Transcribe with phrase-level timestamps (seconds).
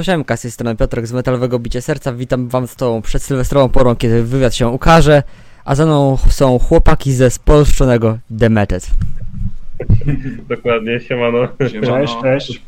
[0.00, 2.12] Osiemka, z tej strony Piotrek z Metalowego Bicie Serca.
[2.12, 5.22] Witam wam z tą przedsylwestrową porą, kiedy wywiad się ukaże.
[5.64, 8.90] A ze mną są chłopaki ze spolszczonego Demetet.
[10.48, 11.48] Dokładnie, siemano.
[11.58, 12.62] Cześć, cześć.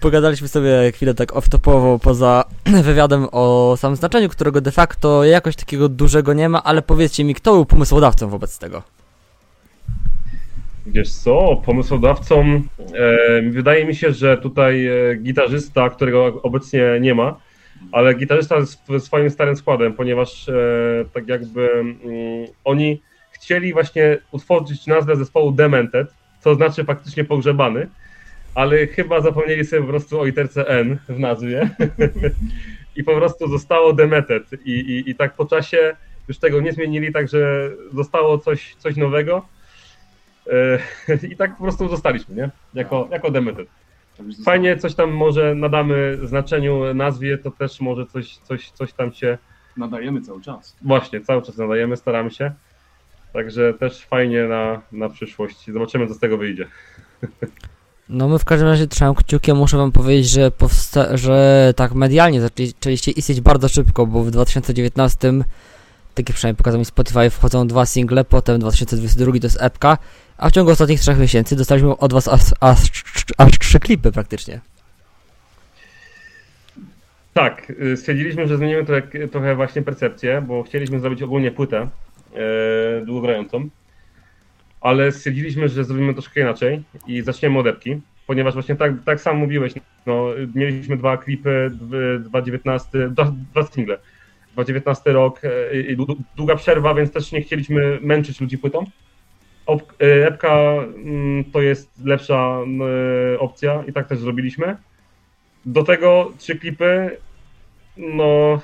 [0.00, 2.44] Pogadaliśmy sobie chwilę tak off-topowo poza
[2.84, 7.34] wywiadem o samym znaczeniu, którego de facto jakoś takiego dużego nie ma, ale powiedzcie mi,
[7.34, 8.82] kto był pomysłodawcą wobec tego?
[10.86, 12.62] Wiesz co, pomysłodawcą
[12.94, 17.40] e, wydaje mi się, że tutaj e, gitarzysta, którego obecnie nie ma,
[17.92, 20.52] ale gitarzysta z, swoim starym składem, ponieważ e,
[21.12, 21.94] tak jakby mm,
[22.64, 27.88] oni chcieli właśnie utworzyć nazwę zespołu Demented, co znaczy faktycznie pogrzebany,
[28.54, 31.70] ale chyba zapomnieli sobie po prostu o literce N w nazwie
[32.96, 35.96] i po prostu zostało Demented i, i, i tak po czasie
[36.28, 39.46] już tego nie zmienili, także zostało coś, coś nowego.
[40.46, 42.50] E, I tak po prostu zostaliśmy, nie?
[42.74, 43.68] Jako, jako Demented.
[44.44, 49.38] Fajnie coś tam może nadamy znaczeniu, nazwie, to też może coś, coś, coś tam się...
[49.76, 50.76] Nadajemy cały czas.
[50.82, 52.52] Właśnie, cały czas nadajemy, staramy się.
[53.32, 55.66] Także też fajnie na, na przyszłość.
[55.72, 56.66] Zobaczymy, co z tego wyjdzie.
[58.08, 62.40] No my w każdym razie trzymam kciuki, muszę wam powiedzieć, że, powsta- że tak medialnie
[62.40, 65.32] zaczęliście istnieć bardzo szybko, bo w 2019,
[66.14, 69.98] takie przynajmniej pokazał mi Spotify, wchodzą dwa single, potem 2022 to jest epka,
[70.36, 72.40] a w ciągu ostatnich trzech miesięcy dostaliśmy od was aż,
[73.38, 74.60] aż, trzy klipy praktycznie.
[77.32, 81.88] Tak, y, stwierdziliśmy, że zmienimy trochę, trochę właśnie percepcję, bo chcieliśmy zrobić ogólnie płytę
[82.34, 83.68] e, długogrającą,
[84.80, 89.36] ale stwierdziliśmy, że zrobimy troszkę inaczej i zaczniemy od epki, ponieważ właśnie tak, tak sam
[89.36, 89.72] mówiłeś,
[90.06, 91.70] no, mieliśmy dwa klipy,
[92.20, 93.98] 2019, dwa, dwa single,
[94.52, 95.96] 2019 rok e, i
[96.36, 98.84] długa przerwa, więc też nie chcieliśmy męczyć ludzi płytą.
[99.68, 102.58] E, epka mm, to jest lepsza
[103.34, 104.76] e, opcja i tak też zrobiliśmy.
[105.66, 107.16] Do tego trzy klipy,
[107.96, 108.60] no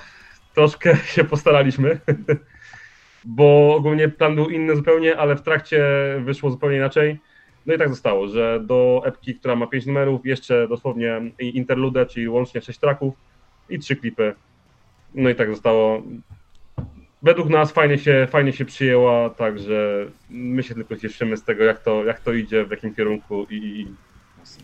[0.55, 2.01] troszkę się postaraliśmy,
[3.25, 5.85] bo ogólnie plan był inny zupełnie, ale w trakcie
[6.25, 7.19] wyszło zupełnie inaczej.
[7.67, 12.29] No i tak zostało, że do epki, która ma pięć numerów, jeszcze dosłownie interlude, czyli
[12.29, 13.15] łącznie sześć traków
[13.69, 14.35] i trzy klipy.
[15.15, 16.03] No i tak zostało.
[17.23, 21.83] Według nas fajnie się, fajnie się przyjęła, także my się tylko cieszymy z tego, jak
[21.83, 23.87] to, jak to idzie, w jakim kierunku i,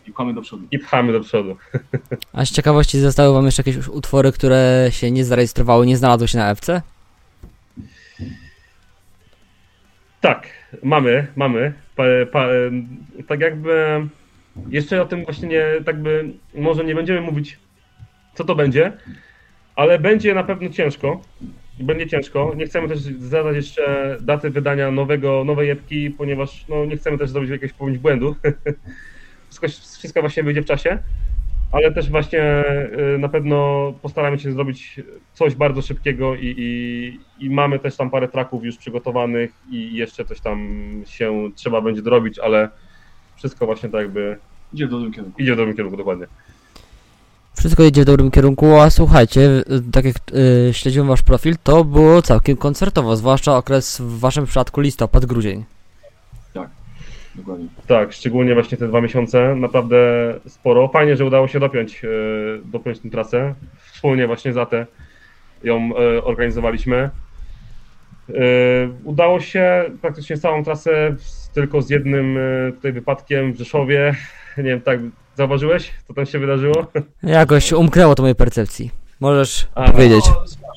[0.07, 0.67] I pchamy do przodu.
[0.71, 1.57] i pchamy do przodu.
[2.33, 6.39] A z ciekawości zostały wam jeszcze jakieś utwory, które się nie zarejestrowały, nie znalazły się
[6.39, 6.83] na epce?
[10.21, 10.49] Tak,
[10.83, 11.73] mamy, mamy.
[11.97, 12.47] Pa, pa,
[13.29, 14.07] tak jakby
[14.69, 17.59] jeszcze o tym właśnie nie, tak by, może nie będziemy mówić,
[18.35, 18.93] co to będzie,
[19.77, 21.21] ale będzie na pewno ciężko.
[21.79, 22.53] Będzie ciężko.
[22.57, 27.31] Nie chcemy też zadać jeszcze daty wydania nowego, nowej epki, ponieważ no, nie chcemy też
[27.31, 28.37] zrobić jakiegoś popełnić błędu.
[29.49, 29.69] wszystko,
[29.99, 30.99] wszystko właśnie wyjdzie w czasie,
[31.73, 32.65] ale też właśnie
[33.15, 35.01] y, na pewno postaramy się zrobić
[35.33, 40.25] coś bardzo szybkiego i, i, i mamy też tam parę traków już przygotowanych i jeszcze
[40.25, 40.69] coś tam
[41.07, 42.69] się trzeba będzie dorobić, ale
[43.37, 44.37] wszystko właśnie tak jakby
[44.73, 45.43] Idzie w dobrym kierunku.
[45.43, 46.27] idzie w dobrym kierunku dokładnie.
[47.59, 50.15] Wszystko idzie w dobrym kierunku, a słuchajcie, y, tak jak
[50.69, 55.65] y, śledziłem wasz profil, to było całkiem koncertowo, zwłaszcza okres w waszym przypadku listopad, grudzień.
[57.37, 57.67] Dokładnie.
[57.87, 59.97] Tak, szczególnie właśnie te dwa miesiące, naprawdę
[60.49, 60.89] sporo.
[60.89, 62.09] Fajnie, że udało się dopiąć, e,
[62.65, 63.55] dopiąć tę trasę.
[63.93, 64.87] Wspólnie właśnie za te
[65.65, 66.97] ją e, organizowaliśmy.
[68.29, 68.33] E,
[69.05, 74.15] Udało się praktycznie całą trasę z- tylko z jednym e, tutaj wypadkiem w Rzeszowie.
[74.57, 75.01] Nie wiem, tak
[75.37, 76.87] zauważyłeś, co tam się wydarzyło?
[77.23, 78.91] Jakoś umknęło to mojej percepcji.
[79.21, 80.25] Możesz A, powiedzieć.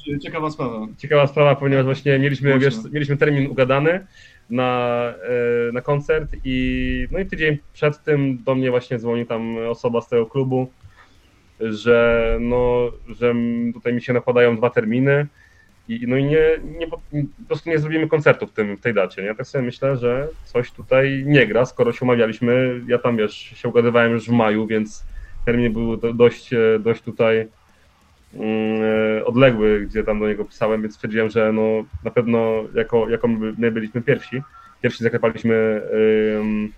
[0.07, 0.88] No, ciekawa sprawa.
[0.98, 4.06] Ciekawa sprawa, ponieważ właśnie mieliśmy, wiesz, mieliśmy termin ugadany
[4.50, 5.04] na,
[5.69, 10.01] e, na koncert i no i tydzień przed tym do mnie właśnie dzwoni tam osoba
[10.01, 10.71] z tego klubu,
[11.59, 13.33] że no, że
[13.74, 15.27] tutaj mi się nakładają dwa terminy
[15.88, 16.44] i no i nie,
[16.80, 17.01] nie po
[17.48, 19.36] prostu nie zrobimy koncertu w, tym, w tej dacie, nie?
[19.36, 23.69] Tak sobie myślę, że coś tutaj nie gra, skoro się umawialiśmy, ja tam wiesz, się
[23.69, 25.06] ugadywałem już w maju, więc
[25.45, 27.48] termin był do, dość, e, dość tutaj
[28.34, 28.81] mm,
[29.18, 33.28] e, odległy, gdzie tam do niego pisałem, więc stwierdziłem, że no na pewno jako, jako
[33.28, 34.42] my my byliśmy pierwsi,
[34.81, 35.81] pierwsi zaklepaliśmy
[36.40, 36.74] ym,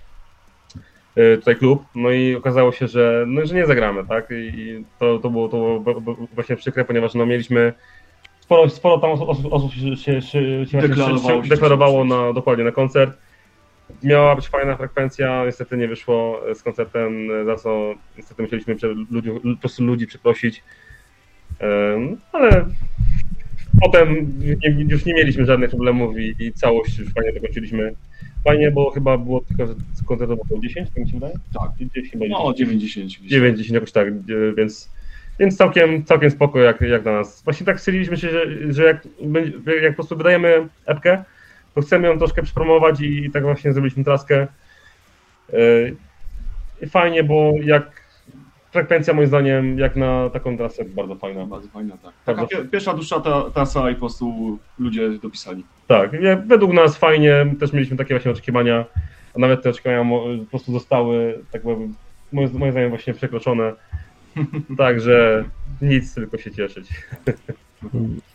[1.18, 5.20] y, tutaj klub, no i okazało się, że, no, że nie zagramy, tak, i to,
[5.20, 7.74] to było to było właśnie przykre, ponieważ no mieliśmy
[8.50, 12.72] sporo, sporo tam osób, osób, się, się, się, się, Deklarowało się, deklarowało na, dokładnie na
[12.72, 13.18] koncert.
[14.04, 18.76] Miała być fajna frekwencja, niestety nie wyszło z koncertem, za co niestety musieliśmy
[19.12, 20.64] ludzi, po prostu ludzi przeprosić.
[22.34, 22.66] Ale
[23.82, 24.34] potem
[24.90, 27.96] już nie mieliśmy żadnych problemów i, i całość już fajnie dokończyliśmy.
[28.44, 31.34] Fajnie, bo chyba było tylko, z koncertu było 10, tak mi się wydaje?
[31.34, 31.88] Tak.
[31.90, 33.12] Gdzieś chyba No, 90.
[33.12, 34.14] 9, 10 jakoś tak, e,
[34.58, 34.90] więc
[35.40, 37.44] Więc całkiem, całkiem spoko jak, jak dla nas.
[37.44, 39.08] Właśnie tak stwierdziliśmy się, że, że jak,
[39.82, 41.24] jak po prostu wydajemy epkę,
[41.76, 44.48] to chcemy ją troszkę przepromować i, i tak właśnie zrobiliśmy traskę.
[45.54, 48.00] Yy, fajnie, bo jak
[48.72, 51.46] frekwencja moim zdaniem jak na taką trasę bardzo fajna.
[51.46, 52.14] Bardzo fajna, tak.
[52.26, 55.64] Taka Bardzo- pie- pierwsza dłuższa ta, trasa i po prostu ludzie dopisali.
[55.88, 56.12] Tak,
[56.48, 58.86] według nas fajnie, też mieliśmy takie właśnie oczekiwania,
[59.36, 60.06] a nawet te oczekiwania
[60.40, 61.96] po prostu zostały, tak moim,
[62.32, 63.74] moim zdaniem właśnie przekroczone.
[64.78, 65.44] Także
[65.82, 66.88] nic, tylko się cieszyć.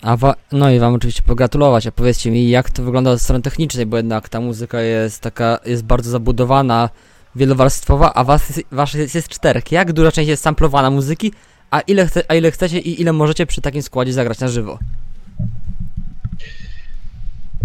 [0.03, 3.43] A wa- no i wam oczywiście pogratulować, a powiedzcie mi, jak to wygląda od strony
[3.43, 6.89] technicznej, bo jednak ta muzyka jest taka, jest bardzo zabudowana,
[7.37, 9.73] wielowarstwowa, a was jest, wasz jest, jest czterech.
[9.73, 11.33] Jak duża część jest samplowana muzyki,
[11.71, 14.79] a ile, chce, a ile chcecie i ile możecie przy takim składzie zagrać na żywo?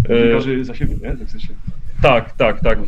[0.08, 1.16] E, Każdy za siebie, nie?
[1.16, 1.48] Tak w sensie.
[2.02, 2.78] tak, tak, tak.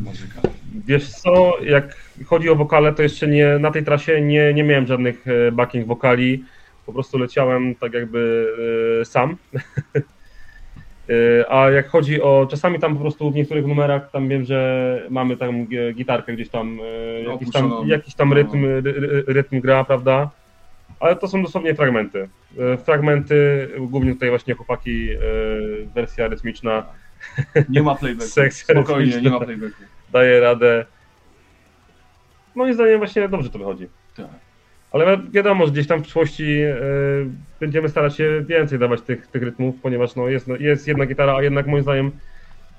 [0.00, 0.40] Muzyka.
[0.74, 4.86] Wiesz co, jak chodzi o wokale, to jeszcze nie, na tej trasie nie, nie miałem
[4.86, 6.44] żadnych e, backing wokali,
[6.86, 8.46] po prostu leciałem tak jakby
[9.00, 9.36] e, sam.
[11.40, 15.02] E, A jak chodzi o, czasami tam po prostu w niektórych numerach, tam wiem, że
[15.10, 16.78] mamy tam gi- gitarkę gdzieś tam,
[17.18, 20.30] e, jakiś tam, jakiś tam rytm, ry- ry- rytm gra, prawda?
[21.00, 22.28] Ale to są dosłownie fragmenty.
[22.84, 25.08] Fragmenty, głównie tutaj właśnie chłopaki,
[25.94, 26.86] wersja rytmiczna
[27.68, 28.30] Nie ma playbacku.
[28.40, 29.38] Sekcja Spokojnie, nie rytmiczna.
[29.38, 29.82] ma playbacku.
[30.14, 30.84] Daje radę.
[32.54, 33.88] Moim zdaniem właśnie dobrze to wychodzi.
[34.16, 34.26] Tak.
[34.92, 36.76] Ale wiadomo, że gdzieś tam w przyszłości e,
[37.60, 41.42] będziemy starać się więcej dawać tych, tych rytmów, ponieważ no, jest, jest jedna gitara, a
[41.42, 42.10] jednak moim zdaniem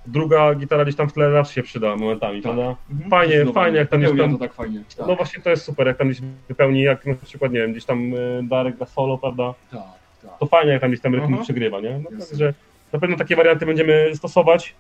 [0.08, 2.54] druga gitara gdzieś tam w tle zawsze się przyda momentami, Tak.
[2.54, 2.76] prawda?
[2.92, 3.10] Mhm.
[3.10, 4.84] Fajnie, fajnie, jak tam gdzieś tam- to tak fajnie.
[4.98, 7.72] Tak, No właśnie to jest super, jak tam gdzieś wypełni, jak na przykład, nie wiem,
[7.72, 9.54] gdzieś tam e, Darek gra solo, prawda?
[9.72, 9.82] tak,
[10.22, 10.38] tak.
[10.40, 11.44] To fajnie, jak tam gdzieś tam rytm Aha.
[11.44, 11.90] przegrywa, nie?
[12.04, 12.28] No, Jasne.
[12.30, 12.54] także
[12.94, 14.76] na pewno takie warianty będziemy stosować.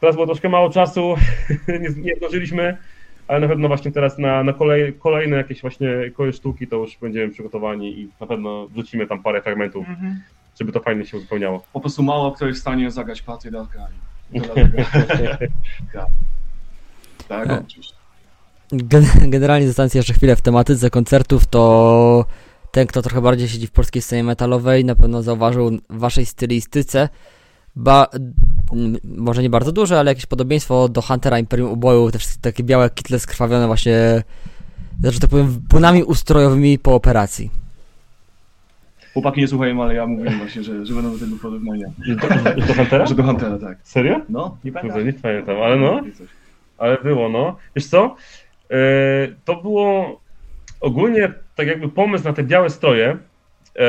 [0.00, 1.14] Teraz było troszkę mało czasu,
[1.68, 2.76] nie, nie zdążyliśmy,
[3.28, 6.96] ale na pewno właśnie teraz na, na kolej, kolejne jakieś właśnie kolejne sztuki to już
[7.00, 10.20] będziemy przygotowani i na pewno wrzucimy tam parę fragmentów, Mhm.
[10.60, 11.62] żeby to fajnie się uzupełniało.
[11.72, 13.88] Po prostu mało kto jest w stanie zagrać partię Darka.
[14.32, 14.40] i
[15.92, 16.08] tak.
[17.28, 17.60] Tak, E.
[17.66, 17.94] oczywiście.
[18.72, 22.24] Gen- generalnie zostając jeszcze chwilę w tematyce koncertów, to
[22.70, 27.08] ten, kto trochę bardziej siedzi w polskiej scenie metalowej, na pewno zauważył w waszej stylistyce,
[27.76, 28.06] ba,
[29.04, 32.90] może nie bardzo duże, ale jakieś podobieństwo do Huntera Imperium Uboju, te wszystkie takie białe
[32.90, 34.22] kitle skrwawione właśnie,
[35.04, 37.50] że tak powiem, płynami ustrojowymi po operacji.
[39.12, 41.86] Chłopaki nie słuchają, ale ja mówiłem właśnie, że, że będą do tego porównania.
[42.02, 42.28] Że do,
[42.66, 43.06] do Huntera?
[43.06, 43.78] Że do Huntera, tak.
[43.82, 44.20] Serio?
[44.28, 46.00] No, nie Kurde, nie pamiętam, ale no,
[46.78, 47.56] ale było, no.
[47.76, 48.16] Wiesz co,
[48.70, 48.76] e,
[49.44, 50.20] to było
[50.80, 53.16] ogólnie tak jakby pomysł na te białe stroje,
[53.78, 53.86] e,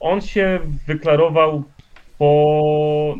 [0.00, 1.62] on się wyklarował
[2.18, 3.16] po,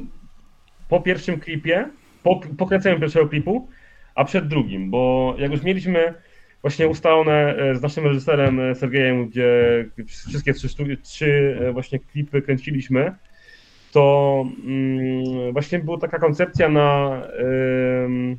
[0.88, 1.88] po pierwszym klipie,
[2.22, 3.68] po, po kręceniu pierwszego klipu,
[4.14, 6.14] a przed drugim, bo jak już mieliśmy
[6.62, 9.50] właśnie ustalone e, z naszym reżyserem e, Sergejem, gdzie
[10.06, 10.68] wszystkie trzy,
[11.02, 13.14] trzy e, właśnie klipy kręciliśmy,
[13.92, 17.22] to mm, właśnie była taka koncepcja na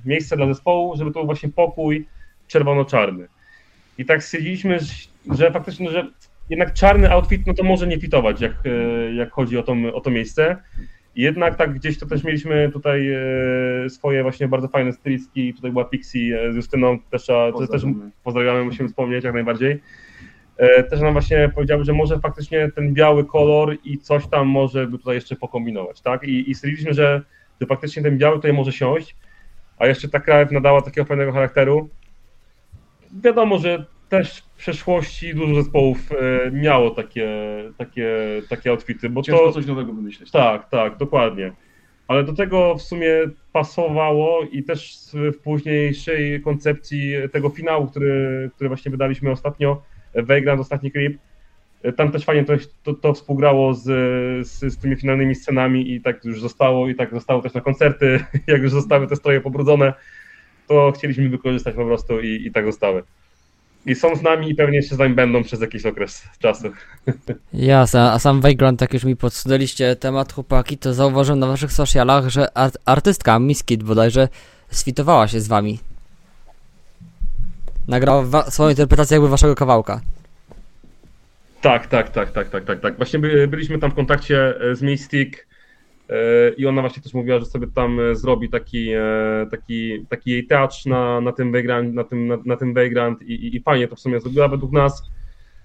[0.06, 2.08] miejsce dla zespołu, żeby to był właśnie pokój
[2.48, 3.28] czerwono-czarny.
[3.98, 4.80] I tak stwierdziliśmy,
[5.32, 6.08] że- faktycznie, że
[6.50, 8.64] jednak czarny outfit, no to może nie fitować, jak,
[9.16, 10.58] jak chodzi o to, o to miejsce.
[11.18, 13.14] Jednak tak gdzieś to też mieliśmy tutaj
[13.86, 15.54] e, swoje właśnie bardzo fajne stylistki.
[15.54, 17.82] Tutaj była Pixie e, z Justyną, też, to też
[18.24, 18.64] Pozdrawiamy.
[18.64, 19.82] musimy wspomnieć jak najbardziej.
[20.58, 24.88] E, Też nam właśnie powiedziały, że może faktycznie ten biały kolor i coś tam może
[24.88, 26.24] by tutaj jeszcze pokombinować, tak?
[26.24, 27.22] I, i stwierdziliśmy, że,
[27.62, 29.16] że faktycznie ten biały tutaj może siąść,
[29.78, 31.90] a jeszcze ta krew nadała takiego fajnego charakteru.
[33.24, 37.30] Wiadomo, że też w przeszłości dużo zespołów e, miało takie,
[37.78, 38.18] takie,
[38.50, 39.52] takie outfity, bo Ciężko to...
[39.52, 40.32] coś nowego wymyśleć.
[40.32, 41.52] Tak, tak, dokładnie.
[42.08, 43.10] Ale do tego w sumie
[43.54, 49.82] pasowało i też w późniejszej koncepcji tego finału, który, który właśnie wydaliśmy ostatnio,
[50.16, 51.18] Vagrant, ostatni klip,
[51.98, 53.84] tam też fajnie to, to, to współgrało z,
[54.48, 58.20] z, z tymi finalnymi scenami i tak już zostało i tak zostało też na koncerty,
[58.48, 59.94] jak już zostały te stroje pobrudzone,
[60.68, 63.04] to chcieliśmy wykorzystać po prostu i, i tak zostały.
[63.88, 66.68] I są z nami i pewnie jeszcze z nami będą przez jakiś okres czasu.
[67.54, 72.30] Jasne, a sam Vagrant, jak już mi podsunęliście temat chłopaki, to zauważyłem na waszych socialach,
[72.30, 74.28] że art- artystka Miss Kid bodajże
[74.72, 75.80] sfitowała się z wami.
[77.88, 80.02] Nagrała wa- swoją interpretację jakby waszego kawałka.
[81.62, 82.98] Tak, tak, tak, tak, tak, tak, tak.
[82.98, 85.34] Właśnie by, byliśmy tam w kontakcie e, z Mystic
[86.58, 89.02] i ona właśnie też mówiła, że sobie tam e, zrobi taki, e,
[89.52, 93.34] taki, taki jej teatr na, na tym Vagrant, na tym, na, na tym Vagrant i,
[93.34, 95.04] i, i fajnie to w sumie zrobiła według nas.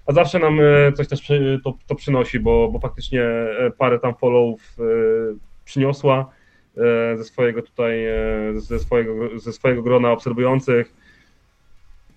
[0.05, 1.31] A zawsze nam e, coś też
[1.63, 4.83] to, to przynosi, bo, bo faktycznie e, parę tam followów e,
[5.65, 6.29] przyniosła
[6.77, 8.13] e, ze swojego tutaj, e,
[8.55, 10.93] ze swojego, ze swojego grona obserwujących.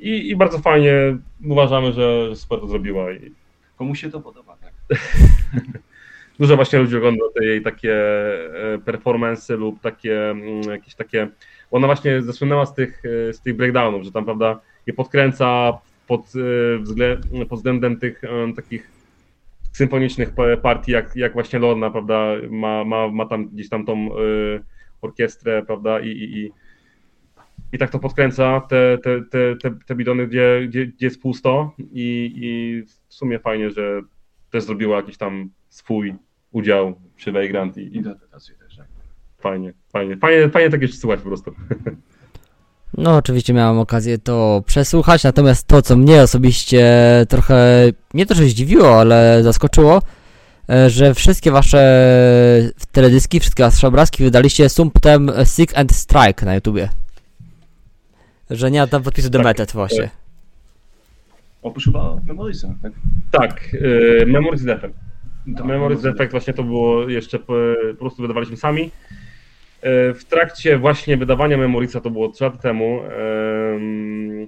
[0.00, 3.12] I, I bardzo fajnie uważamy, że, że super to zrobiła.
[3.12, 3.32] I
[3.76, 4.72] Komu się to podoba, tak?
[6.38, 7.94] dużo właśnie ludzi ogląda te jej takie
[9.50, 11.28] e, lub takie mm, jakieś takie.
[11.70, 15.72] Ona właśnie zasłynęła z tych, e, z tych breakdownów, że tam prawda je podkręca
[16.06, 17.16] pod, e, wzglę,
[17.48, 18.22] pod względem tych
[18.56, 18.90] takich
[19.72, 24.08] symfonicznych pa- partii, jak, jak właśnie Lorna, prawda, ma, ma, ma tam gdzieś tam tą
[25.02, 26.50] orkiestrę, prawda, i, i, i,
[27.72, 31.74] i tak to podkręca te, te, te, te, te bidony, gdzie, gdzie, gdzie jest pusto
[31.78, 34.02] i, i w sumie fajnie, że
[34.50, 36.14] też zrobiła jakiś tam swój
[36.56, 38.86] udział przy Vagrant i, i Interpretację też, tak?
[39.38, 41.54] fajnie, fajnie, fajnie, fajnie takie słuchać po prostu.
[42.98, 46.86] No, oczywiście miałem okazję to przesłuchać, natomiast to, co mnie osobiście
[47.28, 47.84] trochę,
[48.14, 50.02] nie to, że zdziwiło, ale zaskoczyło,
[50.70, 51.82] e, że wszystkie wasze
[52.92, 56.88] teledyski, wszystkie wasze obrazki wydaliście sumptem Sick and Strike na YouTubie.
[58.50, 60.10] Że nie ma tam podpisu Tak, Method właśnie.
[61.62, 62.92] Oprócz chyba Memorisa, tak?
[63.30, 65.05] Tak, y, Memories Defect.
[65.54, 67.54] Tak, Memories Defect właśnie to było jeszcze po,
[67.90, 68.82] po prostu wydawaliśmy sami.
[68.84, 74.46] Y, W trakcie właśnie wydawania Memorisa, to było 3 lata temu, em,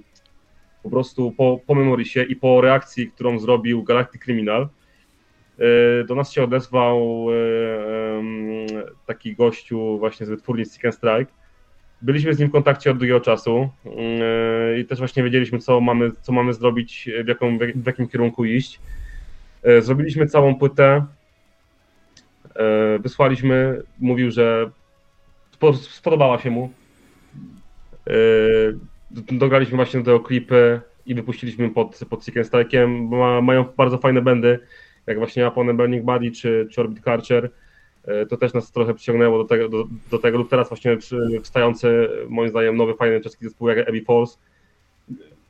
[0.83, 4.69] po prostu po, po Memorisie i po reakcji, którą zrobił Galactic Criminal,
[5.59, 8.65] y, do nas się odezwał em,
[9.05, 11.31] taki gościu właśnie z wytwórni Stick and Strike.
[12.01, 13.69] Byliśmy z nim w kontakcie od długiego czasu
[14.79, 18.79] i też właśnie wiedzieliśmy, co mamy, co mamy zrobić, w, jaką, w jakim kierunku iść.
[19.67, 21.05] Y, Zrobiliśmy całą płytę,
[22.45, 24.69] y, wysłaliśmy, mówił, że
[25.59, 26.69] spo- spodobała się mu.
[28.09, 28.77] Y,
[29.31, 32.87] Dograliśmy właśnie do tego klipy i wypuściliśmy pod, pod and Strike'iem.
[33.09, 34.59] Ma, mają bardzo fajne bendy,
[35.07, 37.49] jak właśnie Apone Burning Body czy, czy Orbit Karcher.
[38.05, 40.97] E, To też nas trochę przyciągnęło do tego, do, do tego lub teraz właśnie
[41.43, 44.39] wstający, moim zdaniem, nowy, fajny czeski zespół jak Abbey Falls.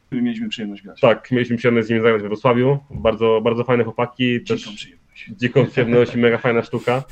[0.09, 0.99] Który mieliśmy przyjemność grać.
[1.01, 2.79] Tak, mieliśmy przyjemność z nimi zagrać we Wrocławiu.
[2.91, 5.31] Bardzo, bardzo fajne chłopaki, też Dziką przyjemność.
[5.37, 7.03] dziką przyjemność i mega fajna sztuka.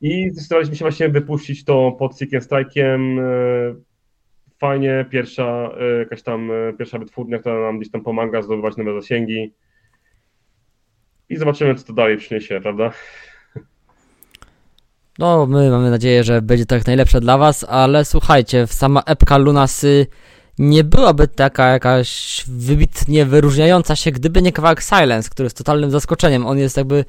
[0.00, 3.20] I zdecydowaliśmy się właśnie wypuścić to pod and Strike'iem.
[3.20, 3.74] E,
[4.58, 9.00] Fajnie, pierwsza e, jakaś tam e, pierwsza wytwórnia, która nam gdzieś tam pomaga zdobywać nowe
[9.00, 9.54] zasięgi.
[11.28, 12.92] I zobaczymy, co to dalej przyniesie, prawda?
[15.18, 19.38] No, my mamy nadzieję, że będzie to jak najlepsze dla was, ale słuchajcie, sama epka
[19.38, 20.06] Lunasy
[20.58, 26.46] nie byłaby taka jakaś wybitnie wyróżniająca się, gdyby nie kawałek Silence, który jest totalnym zaskoczeniem.
[26.46, 27.04] On jest jakby,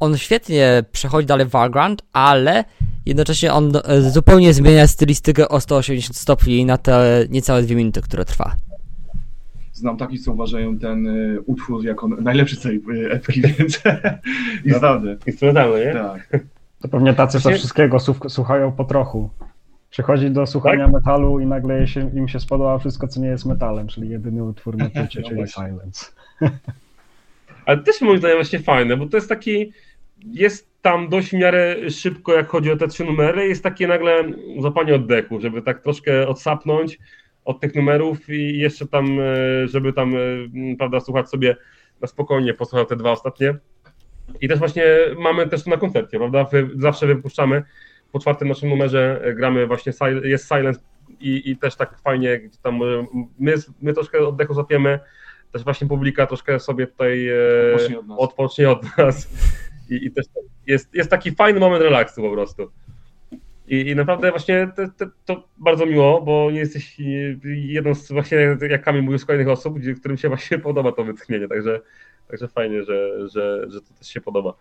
[0.00, 2.64] on świetnie przechodzi dalej Vagrant, ale
[3.06, 8.24] jednocześnie on e, zupełnie zmienia stylistykę o 180 stopni na te niecałe dwie minuty, które
[8.24, 8.56] trwa.
[9.72, 13.80] Znam takich, co uważają ten y, utwór jako najlepszy z tej y, epki, więc
[14.64, 15.16] naprawdę.
[15.26, 15.92] Instrumentalny, nie?
[15.92, 16.38] Tak.
[16.80, 19.30] To pewnie tacy, co wszystkiego słuch- słuchają po trochu.
[19.96, 20.94] Przychodzi do słuchania Tak?
[20.94, 24.76] metalu i nagle się, im się spodoba wszystko, co nie jest metalem, czyli jedyny utwór
[24.76, 25.64] na płycie, No czyli właśnie.
[25.66, 26.12] Silence.
[27.66, 29.72] Ale też moim zdaniem właśnie fajne, bo to jest taki,
[30.32, 34.24] jest tam dość w miarę szybko, jak chodzi o te trzy numery, jest takie nagle
[34.58, 36.98] złapanie oddechu, żeby tak troszkę odsapnąć
[37.44, 40.18] od tych numerów i jeszcze tam, e, żeby tam, e,
[40.78, 41.56] prawda, słuchać sobie
[42.00, 43.54] na spokojnie, posłuchał te dwa ostatnie.
[44.40, 44.84] I też właśnie
[45.18, 47.62] mamy też to na koncercie, prawda, zawsze wypuszczamy,
[48.16, 49.92] po czwartym naszym numerze e, gramy właśnie,
[50.24, 50.80] jest Silence
[51.20, 53.06] i, i też tak fajnie, gdzie tam e,
[53.38, 55.00] my, my troszkę oddechu złapiemy,
[55.52, 57.34] też właśnie publika troszkę sobie tutaj e,
[57.74, 58.18] Odpocznie od nas.
[58.18, 59.28] odpocznie od nas.
[59.90, 60.26] I, i też
[60.66, 62.70] jest, jest taki fajny moment relaksu po prostu.
[63.68, 66.96] I, i naprawdę właśnie te, te, to bardzo miło, bo nie jesteś
[67.44, 71.48] jedną z właśnie, jak Kamil mówił, z kolejnych osób, którym się właśnie podoba to wytchnienie,
[71.48, 71.80] także,
[72.28, 74.54] także fajnie, że, że, że to też się podoba.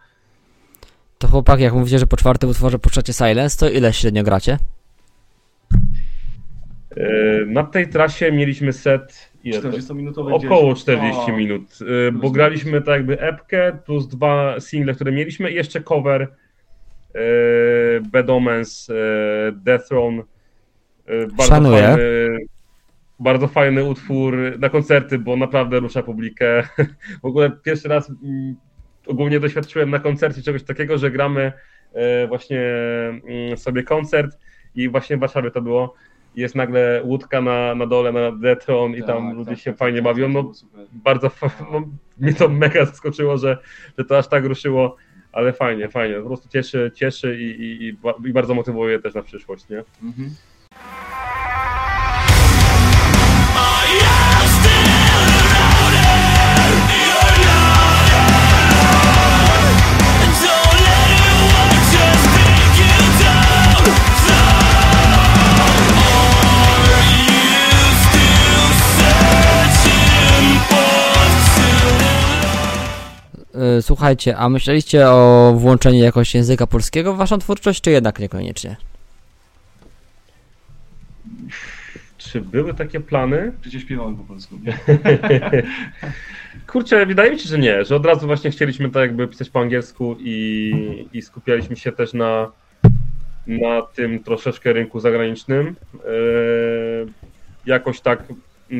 [1.17, 4.57] To chłopak, jak mówicie, że po czwartym utworze puszczacie Silence, to ile średnio gracie?
[6.98, 9.69] E, Na tej trasie mieliśmy set ile to?
[9.69, 10.84] 40-minutowy Około gdzieś.
[10.84, 15.55] 40 O, minut, y, bo graliśmy tak jakby epkę plus dwa single, które mieliśmy i
[15.55, 16.27] jeszcze cover y,
[18.12, 18.93] Bad Omens, y,
[19.55, 20.24] Death Throne.
[21.27, 21.81] Bardzo Szanuję.
[21.84, 22.38] fajny,
[23.19, 26.63] bardzo fajny utwór na koncerty, bo naprawdę rusza publikę.
[27.24, 28.55] W ogóle pierwszy raz mm,
[29.07, 31.51] ogólnie doświadczyłem na koncercie czegoś takiego, że gramy
[32.24, 32.62] y, właśnie
[33.27, 34.38] mm, sobie koncert
[34.75, 35.93] i właśnie w Warszawie to było.
[36.35, 39.77] Jest nagle łódka na, na dole, na Detron i Tak, tam ludzie tak, się tak,
[39.79, 40.33] fajnie tak, bawią.
[40.33, 40.51] to No,
[40.91, 41.31] bardzo
[41.71, 43.57] no, mnie to mega zaskoczyło, że,
[43.97, 44.95] że to aż tak ruszyło,
[45.31, 46.15] ale fajnie, fajnie.
[46.15, 47.88] Po prostu cieszy, cieszy i, i,
[48.29, 49.83] i bardzo motywuje też na przyszłość, nie?
[50.03, 50.29] Mhm.
[73.85, 78.75] Słuchajcie, a myśleliście o włączeniu jakoś języka polskiego w waszą twórczość, czy jednak niekoniecznie?
[82.17, 83.51] Czy były takie plany?
[83.61, 84.59] Przecież śpiewamy po polsku.
[86.67, 89.59] Kurczę, wydaje mi się, że nie, że od razu właśnie chcieliśmy tak jakby pisać po
[89.59, 92.51] angielsku i, i skupialiśmy się też na,
[93.47, 95.67] na tym troszeczkę rynku zagranicznym.
[95.67, 97.07] Eee,
[97.65, 98.23] jakoś tak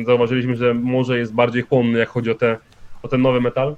[0.06, 2.58] zauważyliśmy, że może jest bardziej chłonny, jak chodzi o, te,
[3.02, 3.76] o ten nowy metal,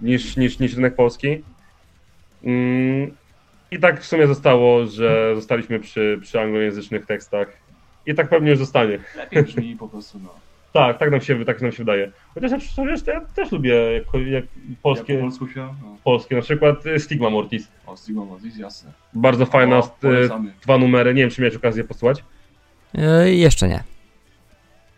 [0.00, 1.42] niż, niż, niż rynek polski.
[2.44, 3.14] Mm,
[3.70, 7.48] I tak w sumie zostało, że zostaliśmy przy, przy anglojęzycznych tekstach.
[8.06, 8.98] I tak pewnie już zostanie.
[9.16, 10.28] Lepiej brzmi po prostu, no.
[10.72, 12.10] Tak, tak nam się, tak nam się wydaje.
[12.34, 14.44] Chociaż ja, wiesz, ja też lubię jak, jak
[14.82, 15.74] polskie, Jak po polsku śpiewa?
[15.82, 15.96] No.
[16.04, 17.68] polskie, na przykład y, Stigma Mortis.
[17.86, 18.92] O, Stigma Mortis, jasne.
[19.14, 20.52] Bardzo fajna, O, polecamy.
[20.62, 22.24] dwa numery, nie wiem czy miałeś okazję posłuchać.
[22.94, 23.82] E, jeszcze nie.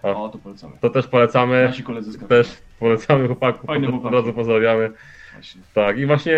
[0.03, 0.73] O, to polecamy.
[0.81, 4.15] To też polecamy, Nasi koledzy z też polecamy chłopaków, Fajne od chłopaki.
[4.15, 4.91] razu pozdrawiamy.
[5.33, 5.61] Właśnie.
[5.75, 6.33] Tak, i właśnie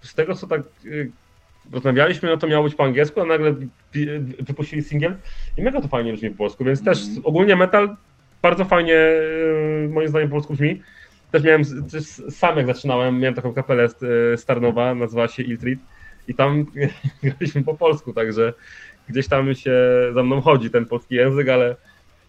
[0.00, 1.10] z tego co tak y,
[1.72, 3.54] rozmawialiśmy, no to miało być po angielsku, a nagle
[4.40, 5.14] wypuścili singiel
[5.58, 7.20] i mega to fajnie brzmi po polsku, więc też Mhm.
[7.24, 7.96] ogólnie metal
[8.42, 10.82] bardzo fajnie y, moim zdaniem po polsku brzmi.
[11.30, 13.88] Też miałem, też sam jak zaczynałem, miałem taką kapelę
[14.32, 15.80] y, Starnowa, nazywała się Iltrit
[16.28, 16.66] i tam
[17.22, 18.52] graliśmy po polsku, także
[19.08, 19.72] gdzieś tam się
[20.14, 21.76] za mną chodzi ten polski język, ale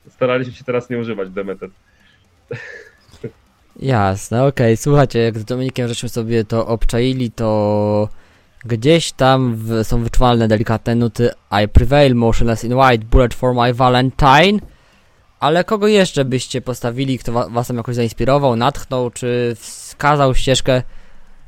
[0.09, 1.71] staraliśmy się teraz nie używać Demeted.
[3.79, 4.77] Jasne, okej.
[4.77, 8.09] Słuchajcie, jak z Dominikiem żeśmy sobie to obczaili, to
[8.65, 11.29] gdzieś tam w, są wyczuwalne delikatne nuty
[11.63, 14.59] I Prevail, Motionless in White, Bullet for My Valentine.
[15.39, 20.83] Ale kogo jeszcze byście postawili, kto wa, was tam jakoś zainspirował, natchnął, czy wskazał ścieżkę,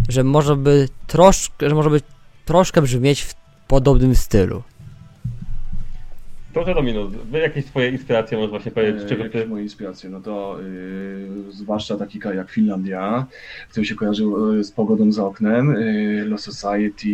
[0.10, 2.02] że może by troszkę, że może by
[2.46, 3.34] troszkę brzmieć w
[3.68, 4.64] podobnym stylu?
[6.56, 9.48] Proszę Dominus, wy jakieś swoje inspiracje możesz właśnie powiedzieć, E, czego Jakie ty...
[9.48, 10.10] moje inspiracje?
[10.10, 13.26] No to y, zwłaszcza taki kraj jak Finlandia,
[13.70, 17.08] który się kojarzył y, z pogodą za oknem, y, Low Society,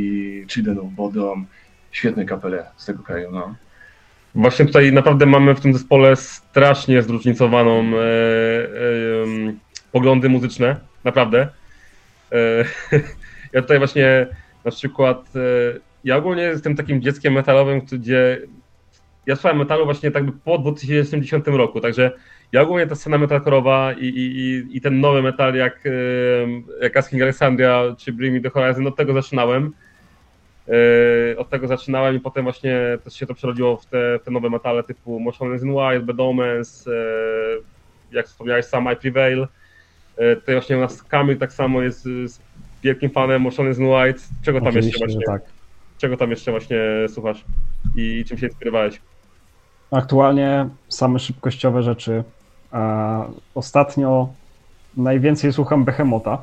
[0.47, 1.45] Children of Bodom,
[1.91, 3.56] świetne kapele z tego kraju, no.
[4.36, 9.60] Właśnie tutaj naprawdę mamy w tym zespole strasznie zróżnicowaną e, e, em,
[9.91, 11.47] poglądy muzyczne, naprawdę.
[12.32, 12.65] E,
[13.54, 14.27] ja tutaj właśnie
[14.65, 15.39] na przykład, e,
[16.04, 18.41] ja ogólnie jestem takim dzieckiem metalowym, gdzie
[19.25, 22.12] ja słuchałem metalu właśnie tak po 2010 roku, także
[22.51, 25.84] ja ogólnie ta scena metalkorowa i, i, i- ten nowy metal jak,
[26.81, 29.73] jak Asking Alexandria czy Bring Me The Horizon, od tego zaczynałem.
[30.67, 34.31] Yy, Od tego zaczynałem i potem właśnie też się to przerodziło w te, w te
[34.31, 36.93] nowe metale typu Motionless in White, Bad Omens, yy,
[38.12, 39.47] jak wspomniałeś sam I Prevail.
[40.17, 42.39] Yy, Tutaj właśnie u nas Kamil tak samo jest z
[42.84, 44.19] wielkim fanem Motionless in White.
[44.43, 45.41] Czego tam jeszcze Oczywiście, że właśnie, tak.
[45.97, 47.45] czego tam jeszcze właśnie słuchasz
[47.95, 49.01] i, i czym się inspirowałeś?
[49.91, 52.23] Aktualnie same szybkościowe rzeczy.
[52.71, 53.25] A
[53.56, 54.30] ostatnio
[54.97, 56.38] najwięcej słucham Behemota.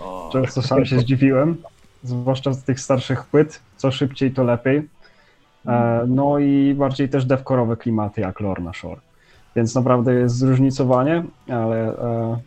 [0.00, 1.56] O, Często sam się zdziwiłem,
[2.02, 3.60] zwłaszcza z tych starszych płyt.
[3.76, 4.88] Co szybciej, to lepiej.
[5.66, 9.00] E, No i bardziej też devkorowe klimaty jak Lorna Shore.
[9.56, 12.38] Więc naprawdę jest zróżnicowanie, ale e,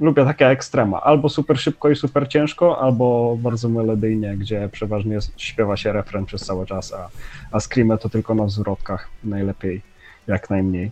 [0.00, 1.00] lubię takie ekstrema.
[1.00, 6.42] Albo super szybko i super ciężko, albo bardzo melodyjnie, gdzie przeważnie śpiewa się refren przez
[6.42, 7.08] cały czas, a,
[7.52, 9.08] a screamy to tylko na zwrotkach.
[9.24, 9.82] Najlepiej,
[10.26, 10.90] jak najmniej.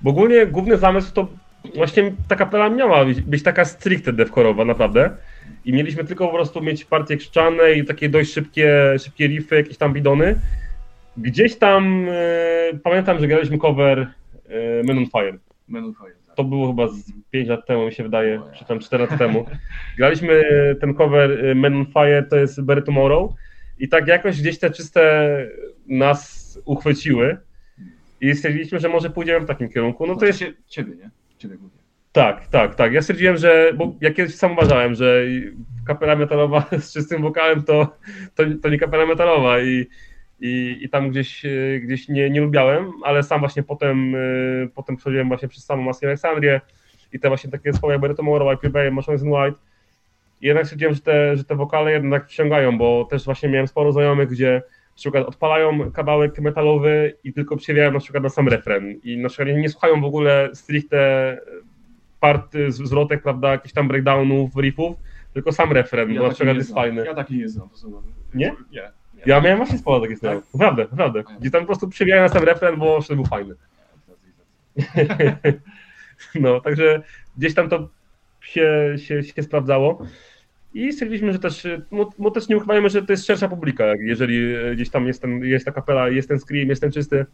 [0.00, 1.28] Bo ogólnie główny zamysł to
[1.74, 5.10] właśnie ta kapela miała być, być taka stricte devkorowa naprawdę.
[5.64, 9.76] I mieliśmy tylko po prostu mieć partie krzyczane i takie dość szybkie, szybkie riffy, jakieś
[9.76, 10.40] tam bidony.
[11.16, 15.38] Gdzieś tam e, pamiętam, że graliśmy cover e, Men on Fire.
[15.68, 16.36] Men on Fire, tak.
[16.36, 19.46] To było chyba z 5 lat temu, mi się wydaje, czy tam 4 lata temu.
[19.98, 23.32] Graliśmy e, ten cover e, Men on Fire, to jest Bury Tomorrow.
[23.78, 25.36] I tak jakoś gdzieś te czyste
[25.86, 27.36] nas uchwyciły.
[28.20, 30.06] I stwierdziliśmy, że może pójdziemy w takim kierunku.
[30.06, 31.10] No to jest Cie- Ciebie, nie?
[31.38, 31.76] Ciebie mówię.
[32.12, 32.92] tak, tak, tak.
[32.92, 35.22] Ja stwierdziłem, że, bo ja kiedyś sam uważałem, że
[35.86, 37.96] kapela metalowa z czystym wokalem to,
[38.34, 39.86] to, to nie kapela metalowa i,
[40.40, 44.18] i, i tam gdzieś, e, gdzieś nie, nie lubiałem, ale sam właśnie potem, e,
[44.74, 46.60] potem przechodziłem właśnie przez samą Maskę Aleksandrię
[47.12, 49.58] i te właśnie takie zespoły jak Barry Tomorrow, I Prevail, Machines in White.
[50.40, 53.92] I jednak stwierdziłem, że te, że te wokale jednak wciągają, bo też właśnie miałem sporo
[53.92, 54.62] znajomych, gdzie
[55.00, 59.56] przykład odpalają kawałek metalowy i tylko przewijają na przykład na sam refren i na przykład
[59.56, 61.38] nie słuchają w ogóle stricte
[62.20, 64.96] part zwrotek, prawda, jakichś tam breakdownów, riffów,
[65.34, 66.82] tylko sam refren, bo na przykład jest znam.
[66.82, 67.04] fajny.
[67.04, 67.68] Ja taki nie znam.
[67.68, 68.02] To są...
[68.34, 68.54] Nie?
[68.72, 68.92] Nie.
[69.26, 70.54] Ja miałem właśnie sporo takich snów.
[70.54, 71.22] Naprawdę, naprawdę.
[71.40, 73.54] Gdzie tam po prostu przewijają na sam refren, bo wtedy był fajny.
[76.34, 77.02] No, także
[77.36, 77.88] gdzieś tam to
[78.40, 80.06] się, się, się sprawdzało.
[80.74, 84.54] I stwierdziliśmy, że też, no, no też nie ukrywajmy, że to jest szersza publika, jeżeli
[84.74, 87.26] gdzieś tam jest, ten, jest ta kapela, jest ten scream, jest ten czysty.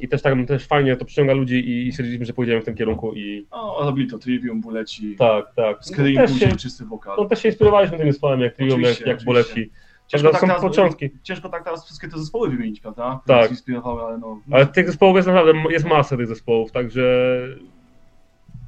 [0.00, 2.74] i też tak też fajnie to przyciąga ludzi i, i stwierdziliśmy, że pójdziemy w tym
[2.74, 5.76] kierunku i O, robili to Trivium, Buleci, tak, tak.
[5.76, 7.16] No, Scream, też, później się, czysty wokal.
[7.18, 9.24] no, też się inspirowaliśmy tym zespołem, jak Trivium, jak, jak.
[9.24, 9.70] Boleci.
[10.08, 11.10] Ciężko tak, są teraz, początki.
[11.22, 13.20] ciężko tak teraz wszystkie te zespoły wymienić, prawda?
[13.26, 13.50] Tak.
[13.50, 14.40] Inspirowały, ale no...
[14.50, 17.02] Ale tych zespołów jest naprawdę jest masa tych zespołów, także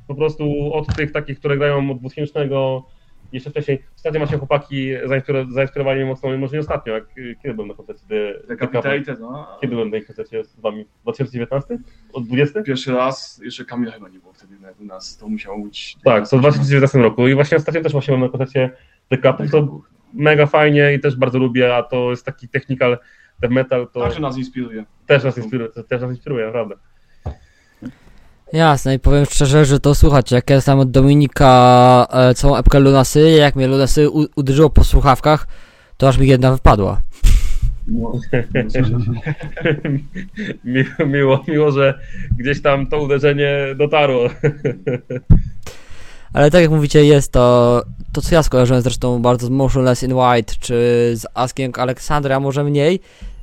[0.06, 2.48] po prostu od tych takich, które grają od 2000
[3.32, 3.82] jeszcze wcześniej.
[3.96, 7.04] Ostatnio macie chłopaki zainspiro- zainspirowali mnie mocno, może nie ostatnio, jak,
[7.42, 8.46] kiedy byłem na koncercie The?
[8.48, 9.58] Decapitated, no.
[9.60, 10.84] Kiedy byłem na ich koncercie z wami?
[11.02, 11.78] 2019?
[12.12, 12.62] Od 20?
[12.62, 15.96] Pierwszy raz, jeszcze Kamila chyba nie było wtedy u nas, to musiało być...
[16.04, 18.70] Tak, to w 2019 roku i właśnie ostatnio też właśnie byłem na koncercie
[19.08, 19.18] The
[19.50, 19.80] to
[20.14, 22.98] mega fajnie i też bardzo lubię, a to jest taki technical
[23.40, 24.84] death metal, to Także nas inspiruje.
[25.06, 26.74] też nas inspiruje, też nas inspiruje, naprawdę.
[28.52, 32.80] Jasne i powiem szczerze, że to słuchajcie, jak ja znam od Dominika e, całą epkę
[32.80, 35.46] Lunasy, jak mnie Lunasy u- uderzyło po słuchawkach,
[35.96, 37.00] to aż mi jedna wypadła.
[37.88, 38.12] No,
[41.06, 41.98] miło, miło, że
[42.38, 44.28] gdzieś tam to uderzenie dotarło.
[46.32, 47.82] Ale tak jak mówicie, jest to,
[48.12, 50.74] to co ja skojarzyłem zresztą bardzo z Motionless in White, czy
[51.16, 53.00] z Asking Alexandra, a może mniej,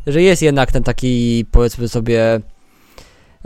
[0.08, 2.40] że jest jednak ten taki, powiedzmy sobie,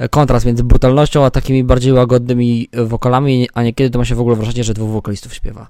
[0.10, 4.36] kontrast między brutalnością, a takimi bardziej łagodnymi wokalami, a niekiedy to ma się w ogóle
[4.36, 5.68] wrażenie, że dwóch wokalistów śpiewa.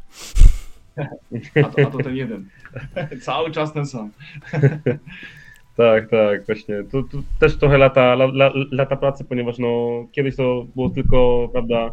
[1.56, 2.46] A to, a to ten jeden.
[3.26, 4.10] Cały czas ten sam.
[5.78, 6.84] Tak, tak, właśnie.
[6.92, 9.68] Tu, tu też trochę lata, la, la, lata pracy, ponieważ no,
[10.12, 11.90] kiedyś to było tylko, prawda,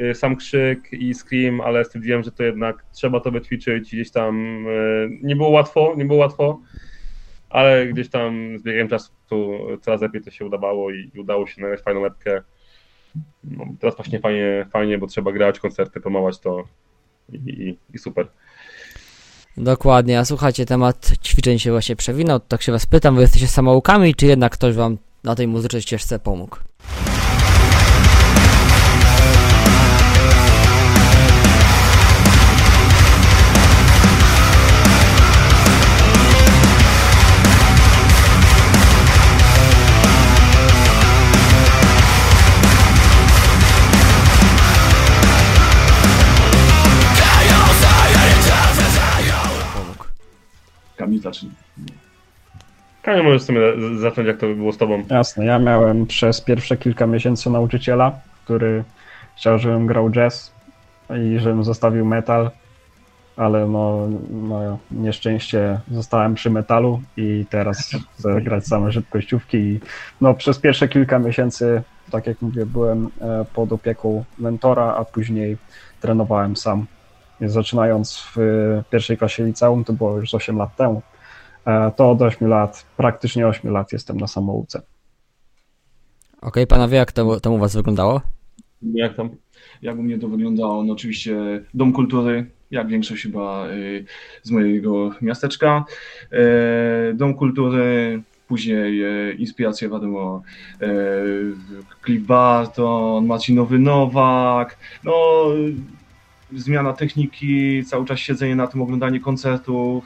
[0.00, 4.66] y, sam krzyk i scream, ale stwierdziłem, że to jednak trzeba to wyćwiczyć gdzieś tam
[4.66, 6.60] y, nie było łatwo, nie było łatwo,
[7.52, 9.12] ale gdzieś tam z biegiem czasu
[9.80, 12.42] coraz lepiej to się udawało i, i udało się nagrać fajną lepkę.
[13.44, 16.64] No, teraz właśnie fajnie, fajnie, bo trzeba grać, koncerty, promować to
[17.32, 18.26] i, i, i super.
[19.56, 24.14] Dokładnie, a słuchajcie, temat ćwiczeń się właśnie przewinął, tak się was pytam, wy jesteście samoukami,
[24.14, 26.18] czy jednak ktoś wam na tej muzycznej ścieżce?
[26.18, 26.56] Pomógł.
[51.12, 51.48] Kamil zacznie.
[53.02, 53.60] Kamil, możesz sobie
[53.98, 55.04] zacząć, jak to by było z tobą.
[55.10, 58.84] Jasne, ja miałem przez pierwsze kilka miesięcy nauczyciela, który
[59.36, 60.52] chciał, żebym grał jazz
[61.10, 62.50] i żebym zostawił metal,
[63.36, 69.80] ale no, no nieszczęście zostałem przy metalu i teraz chcę grać same szybkościówki i
[70.20, 75.56] no przez pierwsze kilka miesięcy, tak jak mówię, byłem e, pod opieką mentora, a później
[76.00, 76.86] trenowałem sam.
[77.40, 81.02] Zaczynając w e, pierwszej klasie liceum, to było już 8 lat temu,
[81.66, 84.82] e, to od 8 lat, praktycznie 8 lat jestem na samouce.
[86.42, 88.20] Okej, panowie, jak to, to u was wyglądało?
[88.94, 89.30] Jak tam?
[89.82, 90.84] Jak u mnie to wyglądało?
[90.84, 91.36] No oczywiście
[91.74, 94.04] Dom Kultury, jak większość chyba y,
[94.42, 95.84] z mojego miasteczka.
[96.32, 100.42] E, Dom Kultury, później e, inspiracje wiadomo,
[102.04, 105.74] Cliff Barton, Marcinowy Nowak, no y,
[106.56, 110.04] zmiana techniki, cały czas siedzenie na tym, oglądanie koncertów.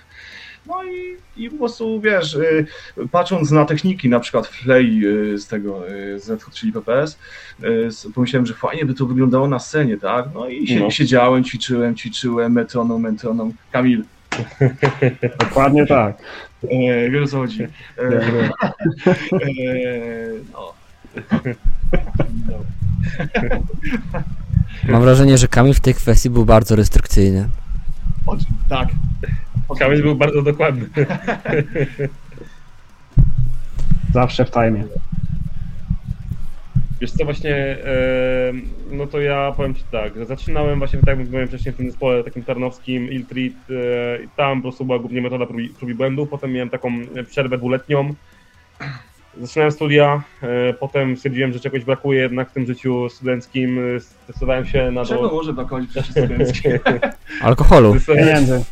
[0.67, 2.67] No i, i po prostu wiesz, y,
[3.11, 7.19] patrząc na techniki, na przykład Flay y, z tego, y, z Hot Chili Peppers,
[7.65, 10.25] y, s- pomyślałem, że fajnie by to wyglądało na scenie, tak?
[10.35, 10.91] No i sie, No.
[10.91, 13.53] siedziałem, ćwiczyłem, ćwiczyłem, metronom, metronom.
[13.73, 14.03] Kamil,
[15.41, 16.17] Dokładnie tak.
[16.71, 17.63] e, wiesz o co chodzi.
[17.63, 17.69] E,
[18.03, 18.31] e,
[20.53, 20.73] no.
[22.49, 22.65] no.
[24.89, 27.49] Mam wrażenie, że Kamil w tej kwestii był bardzo restrykcyjny.
[28.27, 28.37] O,
[28.69, 28.89] tak.
[29.79, 30.87] Kamil był bardzo dokładny.
[34.15, 34.85] Zawsze w time.
[37.01, 38.53] Wiesz co, właśnie, e,
[38.91, 41.91] no to ja powiem Ci tak, że zaczynałem właśnie, tak jak mówiłem wcześniej, w tym
[41.91, 45.91] zespole takim tarnowskim, Iltreat, e, i tam po prostu była głównie metoda prób, i- prób
[45.91, 46.93] i błędów, potem miałem taką
[47.31, 48.15] przerwę dwuletnią,
[49.41, 54.67] zaczynałem studia, e, potem stwierdziłem, że czegoś brakuje jednak w tym życiu studenckim, e, zdecydowałem
[54.67, 55.35] się na Czego to...
[55.35, 56.81] może brakować przy studenckie?
[57.43, 57.95] Alkoholu.
[57.95, 58.65] zdecydowałem- Pieniędzy.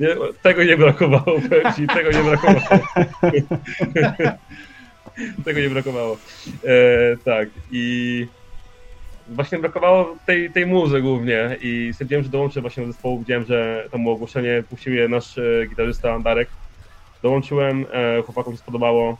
[0.00, 0.08] Nie,
[0.42, 2.82] tego nie brakowało, powiem ci, tego nie brakowało.
[5.44, 6.16] tego nie brakowało.
[6.64, 8.26] E, tak, i
[9.28, 13.88] właśnie brakowało tej, tej muzy głównie i stwierdziłem, że dołączę właśnie do zespołu, widziałem, że
[13.90, 16.48] to było ogłoszenie, puścił je nasz e, gitarzysta Darek.
[17.22, 19.16] Dołączyłem, e, chłopakom się spodobało,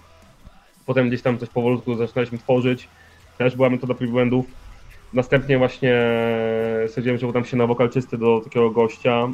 [0.91, 2.89] potem gdzieś tam coś powolutku zaczynaliśmy tworzyć,
[3.39, 4.47] też była metoda prób błędów.
[5.13, 5.95] Następnie właśnie
[6.89, 9.29] stwierdziłem, że udam się na wokalczysty do takiego gościa,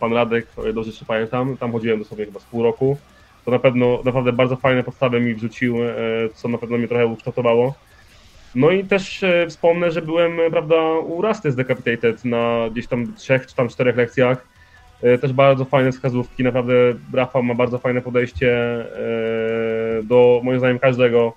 [0.00, 2.96] pan Radek, o ile dobrze jeszcze pamiętam, tam chodziłem dosłownie chyba z pół roku.
[3.44, 5.92] to na pewno naprawdę bardzo fajne podstawy mi wrzucił, e,
[6.34, 7.74] co na pewno mnie trochę ukształtowało.
[8.54, 12.86] No i też e, wspomnę, że byłem, e, prawda, u Rasty z Decapitated na gdzieś
[12.86, 14.51] tam trzech czy tam czterech lekcjach.
[15.02, 16.74] E, Też bardzo fajne wskazówki, naprawdę
[17.14, 21.32] Rafał ma bardzo fajne podejście e, do, moim zdaniem, każdego,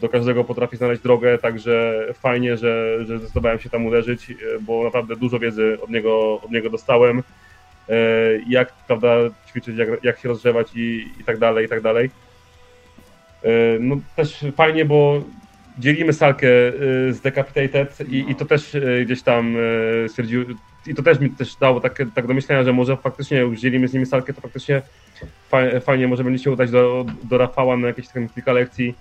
[0.00, 4.84] do każdego potrafi znaleźć drogę, także fajnie, że, że zdecydowałem się tam uderzyć, e, bo
[4.84, 7.22] naprawdę dużo wiedzy od niego, od niego dostałem,
[8.48, 9.08] jak, prawda,
[9.48, 12.10] ćwiczyć, jak, jak się rozgrzewać i, i tak dalej, i tak dalej.
[13.80, 15.22] No też fajnie, bo
[15.78, 16.46] dzielimy salkę
[17.10, 19.56] z Decapitated i, i to też gdzieś tam
[20.08, 20.44] stwierdził,
[20.86, 23.88] i to też mi też dało tak, tak do myślenia, że może faktycznie już dzielimy
[23.88, 24.82] z nimi salkę, to faktycznie
[25.48, 28.94] fa- fajnie może będzie się udać do, do Rafała na jakieś tam kilka lekcji.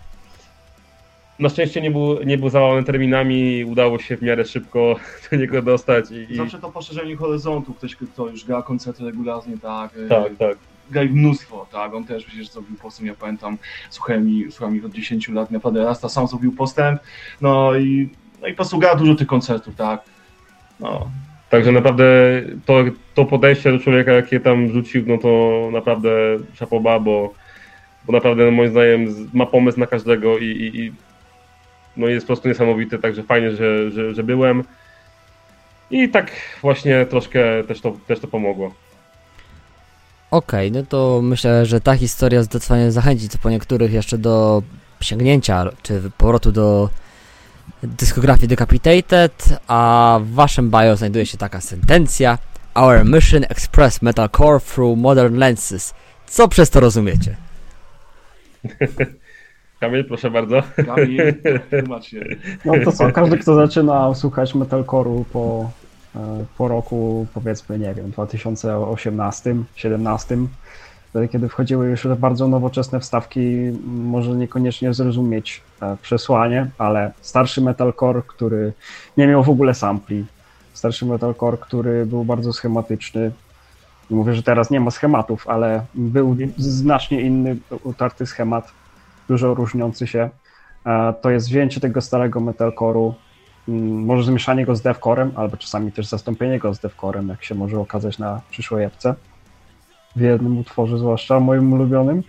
[1.39, 4.95] Na szczęście nie był, nie był zawalony terminami, udało się w miarę szybko
[5.31, 9.91] do niego dostać i, Zawsze to poszerzenie horyzontu, ktoś, kto już gra koncerty regularnie, tak,
[10.05, 10.57] e, tak, tak.
[10.91, 13.57] gra ich mnóstwo, tak, on też przecież zrobił postęp, ja pamiętam,
[13.89, 17.01] słuchałem, ich- od 10 lat, naprawdę Rasta sam zrobił postęp,
[17.41, 18.09] no i,
[18.41, 20.01] no i po prostu gra dużo tych koncertów, tak,
[20.79, 21.09] no,
[21.49, 22.03] Także naprawdę
[22.65, 22.83] to,
[23.15, 26.09] to podejście do człowieka, jakie tam rzucił, no to naprawdę
[26.53, 27.33] szapoba, bo,
[28.05, 30.93] bo naprawdę moim zdaniem ma pomysł na każdego i, i, i
[31.97, 34.63] no jest po prostu niesamowity, także fajnie, że, że, że byłem.
[35.91, 36.31] I tak
[36.61, 38.73] właśnie troszkę też to, też to pomogło.
[40.31, 44.63] Okej, no to myślę, że ta historia zdecydowanie zachęci po niektórych jeszcze do
[45.01, 46.89] sięgnięcia, czy powrotu do
[47.83, 52.37] dyskografii Decapitated, a w waszym bio znajduje się taka sentencja
[52.75, 55.93] Our mission express metalcore through modern lenses.
[56.27, 57.35] Co przez to rozumiecie?
[59.79, 60.63] Kamil, proszę bardzo.
[60.85, 61.33] Kamil,
[61.79, 62.25] tłumacz się.
[62.65, 65.71] No to co, każdy kto zaczyna słuchać metalcore'u po,
[66.15, 70.47] e, po roku powiedzmy, nie wiem, 2018, 17, wtedy
[71.31, 78.73] kiedy wchodziły już bardzo nowoczesne wstawki, może niekoniecznie zrozumieć e, przesłanie, ale starszy metalcore, który
[79.17, 80.25] nie miał w ogóle sampli,
[80.73, 83.31] starszy metalcore, który był bardzo schematyczny,
[84.09, 88.71] mówię, że teraz nie ma schematów, ale był znacznie inny, utarty schemat,
[89.27, 90.29] dużo różniący się.
[90.85, 93.13] E, To jest wzięcie tego starego metalcore'u,
[93.67, 97.55] mm, może zmieszanie go z devcorem, albo czasami też zastąpienie go z devcorem, jak się
[97.55, 99.15] może okazać na przyszłej epce.
[100.17, 102.23] W jednym utworze, zwłaszcza moim ulubionym.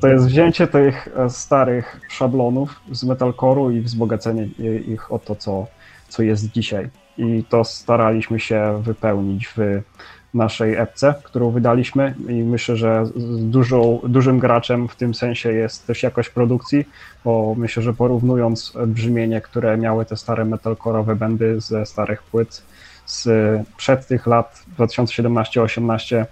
[0.00, 4.44] To jest wzięcie tych e, starych szablonów z metalcore'u i wzbogacenie
[4.86, 5.66] ich o to, co,
[6.08, 6.88] co jest dzisiaj.
[7.18, 9.82] I to staraliśmy się wypełnić w
[10.34, 13.04] naszej epce, którą wydaliśmy i myślę, że
[13.38, 16.84] dużą, dużym graczem w tym sensie jest też jakość produkcji,
[17.24, 22.62] bo myślę, że porównując brzmienie, które miały te stare metalcore'owe bendy ze starych płyt
[23.06, 23.28] z
[23.76, 26.26] przed tych lat 2017-18 e,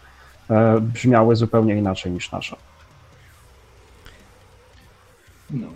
[0.80, 2.56] brzmiały zupełnie inaczej niż nasza.
[5.50, 5.66] No.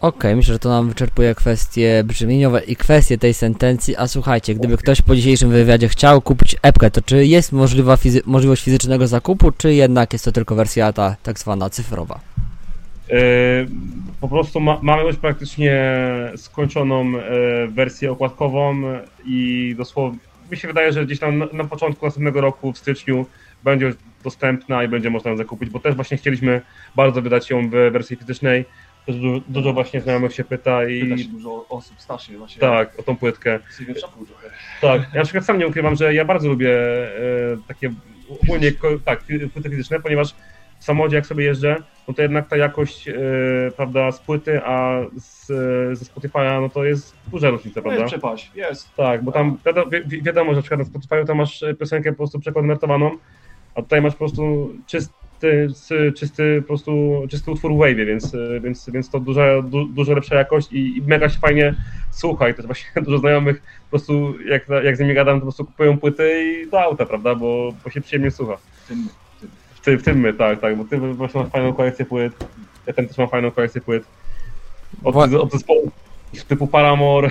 [0.00, 4.76] Okej, myślę, że to nam wyczerpuje kwestie brzmieniowe i kwestie tej sentencji, a słuchajcie, gdyby
[4.76, 9.52] ktoś po dzisiejszym wywiadzie chciał kupić epkę, to czy jest możliwa fizy- możliwość fizycznego zakupu,
[9.52, 12.20] czy jednak jest to tylko wersja ta tak zwana cyfrowa?
[13.10, 13.16] E,
[14.20, 15.72] Po prostu ma, mamy już praktycznie
[16.36, 18.82] skończoną e, wersję okładkową
[19.24, 20.18] i dosłownie
[20.50, 23.26] mi się wydaje, że gdzieś tam na, na początku następnego roku w styczniu
[23.64, 26.60] będzie już dostępna i będzie można ją zakupić, bo też właśnie chcieliśmy
[26.96, 28.64] bardzo wydać ją w wersji fizycznej.
[29.06, 32.60] Też dużo, dużo właśnie znajomych się pyta i Pyta się dużo osób strasznie właśnie.
[32.60, 33.58] tak, o tą płytkę.
[34.80, 37.92] Tak, ja na przykład sam nie ukrywam, że ja bardzo lubię e, takie
[38.42, 38.72] ogólnie
[39.04, 39.20] tak,
[39.52, 40.34] płyty fizyczne, ponieważ
[40.80, 41.76] w samochodzie jak sobie jeżdżę,
[42.08, 43.14] no to jednak ta jakość e,
[43.76, 45.46] prawda, z płyty, a z,
[45.98, 48.06] ze Spotify'a, no to jest duża różnica, No jest prawda?
[48.06, 48.94] przepaść, jest.
[48.96, 51.74] Tak, bo tam wiadomo, wi- wi- wiadomo, że na przykład na Spotify'u tam masz e,
[51.74, 53.10] piosenkę po prostu przekonwertowaną,
[53.74, 55.68] a tutaj masz po prostu czysty,
[56.16, 60.14] czysty po prostu czysty utwór w wave'ie, więc, e, więc, więc to duża, du, dużo
[60.14, 61.74] lepsza jakość i, i mega się fajnie
[62.10, 65.46] słucha i też właśnie dużo znajomych po prostu jak, jak z nimi gadam, to po
[65.46, 68.56] prostu kupują płyty i do auta, prawda, bo, bo się przyjemnie słucha.
[69.82, 72.32] Tym, W, ty, w tym my, tak, tak, bo ty właśnie masz fajną kolekcję płyt,
[72.86, 74.04] ja ten też mam fajną kolekcję płyt.
[75.04, 75.92] Od, Wła- od zespołów
[76.48, 77.30] typu Paramore,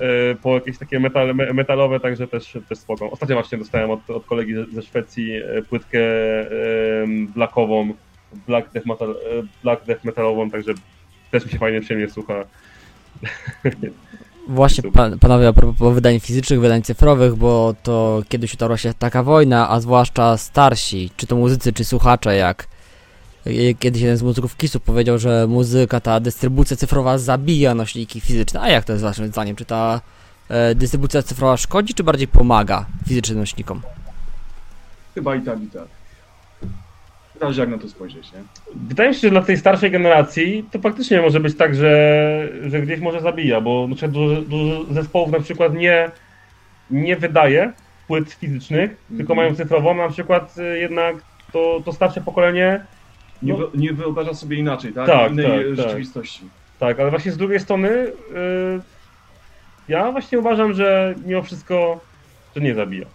[0.00, 3.10] e, po jakieś takie metal, me- metalowe, także też, też spoko.
[3.10, 6.00] Ostatnio właśnie dostałem od, od kolegi ze, Szwecji e, płytkę
[7.34, 7.94] blackową,
[8.46, 10.72] black death, metal, e, black death metalową, także
[11.30, 12.34] też mi się fajnie, przyjemnie słucha.
[14.48, 19.22] Właśnie, pan, panowie, a propos wydań fizycznych, wydań cyfrowych, bo to kiedyś utarła się taka
[19.22, 22.68] wojna, a zwłaszcza starsi, czy to muzycy, czy słuchacze, jak
[23.78, 28.60] kiedyś jeden z muzyków Kisu powiedział, że muzyka, ta dystrybucja cyfrowa zabija nośniki fizyczne.
[28.60, 29.56] A jak to jest waszym zdaniem?
[29.56, 30.00] Czy ta
[30.48, 33.82] e, dystrybucja cyfrowa szkodzi, czy bardziej pomaga fizycznym nośnikom?
[35.14, 35.86] Chyba i tak, i tak.
[37.42, 38.38] Zależy jak na to spojrzeć, nie?
[38.74, 42.80] Wydaje mi się, że dla tej starszej generacji to faktycznie może być tak, że, że
[42.82, 46.10] gdzieś może zabija, bo na przykład dużo, dużo zespołów na przykład nie,
[46.90, 47.72] nie wydaje
[48.06, 49.36] płyt fizycznych, tylko Mhm.
[49.36, 51.16] mają cyfrową, na przykład y, jednak
[51.52, 52.86] to, to starsze pokolenie,
[53.42, 53.58] Nie, No.
[53.58, 55.06] wy- nie wyobraża sobie inaczej, tak?
[55.06, 55.76] Tak, Innej tak, e, tak.
[55.76, 56.40] rzeczywistości.
[56.78, 58.12] tak, ale właśnie z drugiej strony y,
[59.88, 62.00] ja właśnie uważam, że mimo wszystko,
[62.56, 63.06] że nie zabija.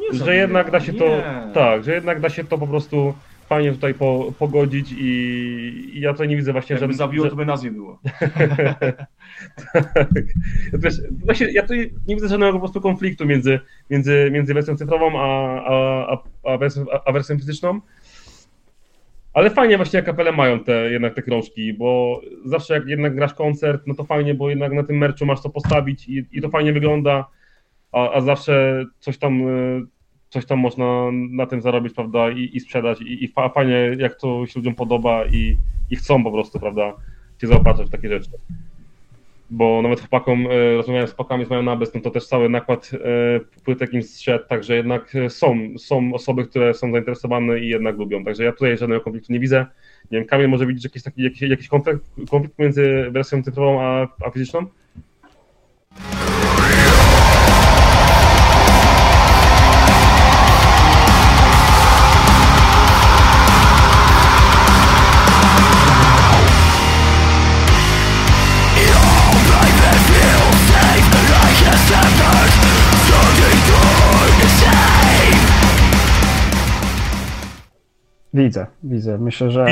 [0.00, 1.52] Nie że zabija, jednak da się to, nie.
[1.54, 3.14] tak, że jednak da się to po prostu
[3.48, 5.06] fajnie tutaj po, pogodzić i,
[5.94, 6.98] i ja tutaj nie widzę właśnie, Jakby że...
[6.98, 7.98] zabiło, że, to by nas nie było.
[9.94, 10.24] tak.
[10.72, 14.76] Ja, też, właśnie, ja tutaj nie widzę żadnego po prostu konfliktu między, między, między wersją
[14.76, 17.80] cyfrową a, a, a, wersją, a, wersją fizyczną.
[19.32, 23.34] Ale fajnie właśnie jak kapele mają te jednak te krążki, bo zawsze jak jednak grasz
[23.34, 26.48] koncert, no to fajnie, bo jednak na tym merczu masz to postawić i, i to
[26.48, 27.26] fajnie wygląda,
[27.92, 29.86] a, a zawsze coś tam, y,
[30.28, 34.14] coś tam można na tym zarobić, prawda, i, i sprzedać i, i fa- fajnie jak
[34.14, 35.56] to się ludziom podoba i,
[35.90, 36.92] i chcą po prostu, prawda,
[37.40, 38.30] się zaopatrzać w takie rzeczy.
[39.50, 42.90] Bo nawet chłopakom, e, rozmawiałem z chłopakami z Mają Nabez, no to też cały nakład
[42.94, 48.24] e, płytek im zszedł, także jednak są, są osoby, które są zainteresowane i jednak lubią,
[48.24, 49.66] także ja tutaj żadnego konfliktu nie widzę.
[50.10, 54.08] Nie wiem, Kamil, może widzieć jakiś taki, jakiś, jakiś konflikt, konflikt między wersją cyfrową a,
[54.26, 54.66] a fizyczną?
[78.36, 79.18] Widzę, widzę.
[79.18, 79.66] Myślę, że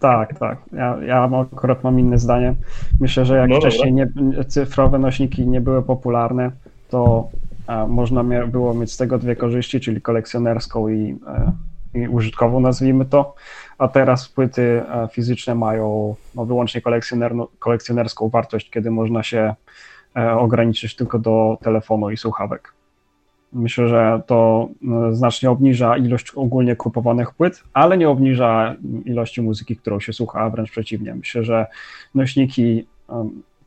[0.00, 0.58] tak, tak.
[0.72, 2.54] Ja, ja akurat mam inne zdanie.
[3.00, 4.08] Myślę, że jak No wcześniej nie,
[4.48, 6.50] cyfrowe nośniki nie były popularne,
[6.90, 7.28] to
[7.66, 11.18] a, można mia- było mieć z tego dwie korzyści, czyli kolekcjonerską i,
[11.94, 13.34] e, i użytkową, nazwijmy to.
[13.78, 19.54] A teraz płyty e, fizyczne mają no, wyłącznie kolekcjoner- kolekcjonerską wartość, kiedy można się
[20.16, 22.72] e, ograniczyć tylko do telefonu i słuchawek.
[23.52, 24.68] Myślę, że to
[25.08, 30.40] e, znacznie obniża ilość ogólnie kupowanych płyt, ale nie obniża ilości muzyki, którą się słucha,
[30.40, 31.14] a wręcz przeciwnie.
[31.14, 31.66] Myślę, że
[32.14, 32.86] nośniki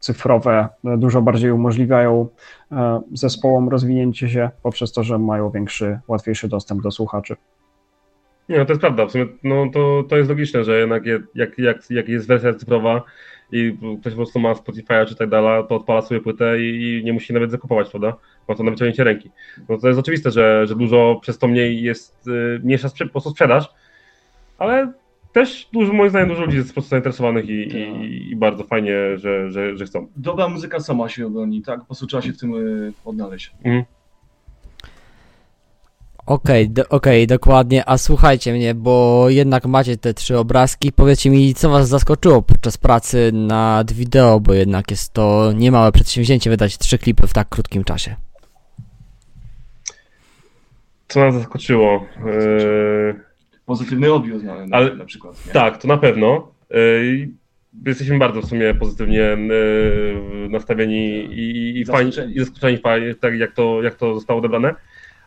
[0.03, 2.27] cyfrowe e, dużo bardziej umożliwiają
[2.71, 7.35] e, zespołom rozwinięcie się poprzez to, że mają większy, łatwiejszy dostęp do słuchaczy.
[8.49, 9.05] Nie, no to jest prawda.
[9.05, 12.53] W sumie no, to, to jest logiczne, że jednak je, jak, jak, jak jest wersja
[12.53, 13.03] cyfrowa
[13.51, 17.13] i ktoś po prostu ma Spotify'a czy tak dalej, to odpala sobie płytę i, nie
[17.13, 18.15] musi nawet zakupować, prawda?
[18.47, 19.29] Ma to na wyciągnięcie ręki.
[19.69, 23.11] No to jest oczywiste, że, że dużo przez to mniej jest y, mniejsza sprze- po
[23.11, 23.69] prostu sprzedaż,
[24.57, 24.93] ale
[25.33, 29.17] też dużo, moim zdaniem, dużo ludzi jest po prostu zainteresowanych i, i, i bardzo fajnie,
[29.17, 30.07] że, że, że chcą.
[30.15, 31.79] Dobra muzyka sama się obroni, tak?
[31.79, 33.51] Po prostu trzeba się w tym y, odnaleźć.
[36.25, 37.89] Okej, do, okej, dokładnie.
[37.89, 40.91] A słuchajcie mnie, bo jednak macie te trzy obrazki.
[40.91, 46.49] Powiedzcie mi, co was zaskoczyło podczas pracy nad wideo, bo jednak jest to niemałe przedsięwzięcie
[46.49, 48.15] wydać trzy klipy w tak krótkim czasie.
[51.07, 52.05] Co nas zaskoczyło?
[52.27, 53.15] Y,
[53.65, 55.45] Pozytywny odbiór na, na, Ale- na przykład.
[55.47, 55.53] Nie?
[55.53, 56.47] Tak, to na pewno.
[56.69, 57.29] Yy,
[57.85, 62.35] Jesteśmy bardzo w sumie pozytywnie yy, nastawieni i, i, i, fajnie, Zaskoczeni.
[62.35, 64.75] i zaskoczeni fajnie, tak jak to, jak to zostało odebrane.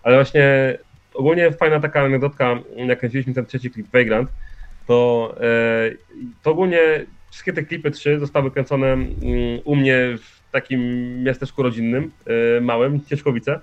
[0.07, 0.79] Ale właśnie
[1.14, 4.31] ogólnie fajna taka anegdotka, jak kręciliśmy ten trzeci klip Vagrant,
[4.87, 5.35] to,
[6.21, 9.11] yy, to ogólnie wszystkie te klipy trzy zostały kręcone mm,
[9.65, 10.81] u mnie w takim
[11.23, 13.61] miasteczku rodzinnym, yy, małym, Cieszkowice.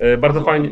[0.00, 0.68] Yy, bardzo fajnie,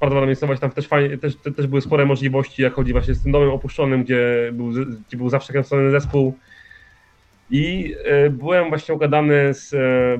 [0.00, 3.14] bardzo ładna miejscowość, tam też, fajnie, też, te- też były spore możliwości, jak chodzi właśnie
[3.14, 4.70] z tym domem opuszczonym, gdzie był,
[5.06, 6.38] gdzie był zawsze kręcony zespół.
[7.50, 9.78] I e, byłem właśnie ugadany z e,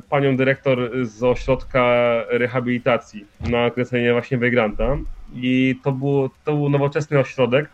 [0.08, 1.84] panią dyrektor z ośrodka
[2.28, 4.96] rehabilitacji na kręcenie właśnie Vagranta.
[5.34, 7.68] I to, było, to był nowoczesny ośrodek.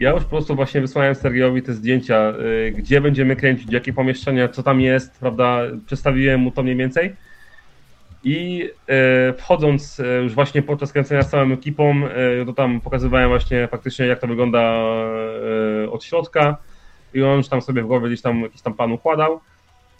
[0.00, 4.48] Ja już po prostu właśnie wysłałem Sergejowi te zdjęcia, e, gdzie będziemy kręcić, jakie pomieszczenia,
[4.48, 5.60] co tam jest, prawda?
[5.86, 7.14] Przedstawiłem mu to mniej więcej.
[8.24, 8.68] I
[9.38, 12.02] wchodząc już właśnie podczas kręcenia z całą ekipą,
[12.46, 14.74] to tam pokazywałem właśnie faktycznie jak to wygląda
[15.90, 16.56] od środka
[17.14, 19.40] i on już tam sobie w głowie gdzieś tam jakiś tam plan układał.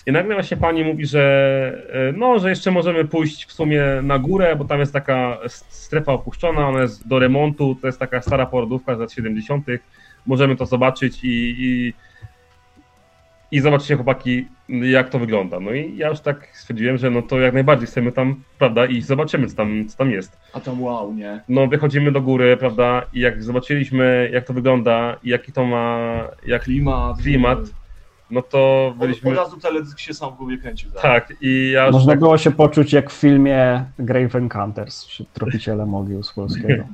[0.06, 4.18] I nagle właśnie pani mówi, że e, no, że jeszcze możemy pójść w sumie na
[4.18, 5.38] górę, bo tam jest taka
[5.68, 9.66] strefa opuszczona, ona jest do remontu, to jest taka stara porodówka z lat 70.
[10.26, 11.94] Możemy to zobaczyć i, i
[13.52, 15.60] i zobaczycie chłopaki, jak to wygląda.
[15.60, 19.02] No i ja już tak stwierdziłem, że no to jak najbardziej chcemy tam, prawda, i
[19.02, 20.38] zobaczymy, co tam, co tam jest.
[20.52, 21.40] A tam wow, nie?
[21.48, 26.08] No wychodzimy do góry, prawda, i jak zobaczyliśmy, jak to wygląda i jaki to ma,
[26.46, 27.18] jak Klimat.
[27.22, 27.58] klimat,
[28.30, 29.30] no to Od, byliśmy...
[29.30, 30.90] od razu teledysk się sam w głowie kręcił.
[30.90, 31.02] tak?
[31.02, 35.86] Tak, i ja Można tak, było się poczuć jak w filmie Grave Encounters, czy Tropiciele
[35.86, 36.84] Mogił z polskiego.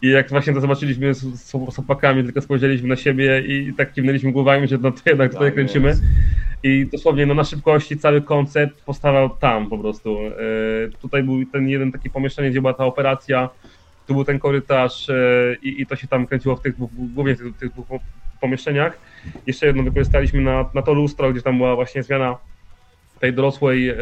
[0.04, 4.32] I jak właśnie to zobaczyliśmy z, z, chłopakami, tylko spojrzeliśmy na siebie i tak kiwnęliśmy
[4.32, 5.88] głowami, że no to jednak tutaj Tak kręcimy.
[5.88, 6.04] jest.
[6.64, 10.18] I dosłownie no, na szybkości cały koncept powstawał tam po prostu.
[10.20, 13.50] E, tutaj był ten jeden taki pomieszczenie, gdzie była ta operacja,
[14.08, 15.16] tu był ten korytarz e,
[15.62, 17.88] i, i to się tam kręciło w tych dwóch, głównie w tych, tych dwóch
[18.42, 18.98] pomieszczeniach.
[19.48, 22.38] Jeszcze jedno wykorzystaliśmy na, na to lustro, gdzie tam była właśnie zmiana
[23.20, 23.96] tej dorosłej e,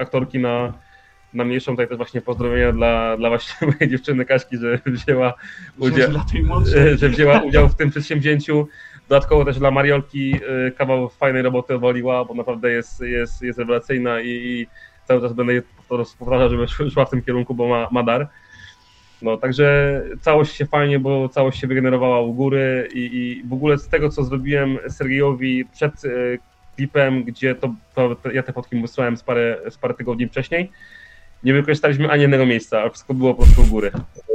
[0.00, 0.72] aktorki na,
[1.34, 1.72] na mniejszą.
[1.72, 5.34] Tutaj też właśnie pozdrowienia dla, dla właśnie mojej dziewczyny Kaśki, że wzięła
[5.78, 6.10] udział,
[7.00, 8.68] Że wzięła udział w tym przedsięwzięciu.
[9.08, 10.34] Dodatkowo też dla Mariolki
[10.66, 14.66] y, kawał fajnej roboty woliła, bo naprawdę jest, jest, jest rewelacyjna i, i
[15.08, 15.62] cały czas będę jej
[16.18, 18.28] powtarzał, żeby szła- w tym kierunku, bo ma, ma dar.
[19.22, 23.78] No, także całość się fajnie, bo całość się wygenerowała u góry i, i w ogóle
[23.78, 26.38] z tego, co zrobiłem Sergejowi przed y,
[26.76, 30.28] klipem, gdzie to, to, to ja te fotki mu wysłałem z parę, z parę tygodni
[30.28, 30.70] wcześniej,
[31.44, 33.90] nie wykorzystaliśmy ani jednego miejsca, a wszystko było po prostu u góry.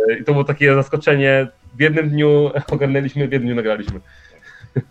[0.09, 1.47] Y, I to było takie zaskoczenie.
[1.77, 3.99] W jednym dniu ogarnęliśmy, w jednym dniu nagraliśmy.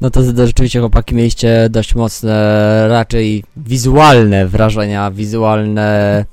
[0.00, 6.24] No to, to rzeczywiście chłopaki mieliście dość mocne, raczej wizualne wrażenia, wizualne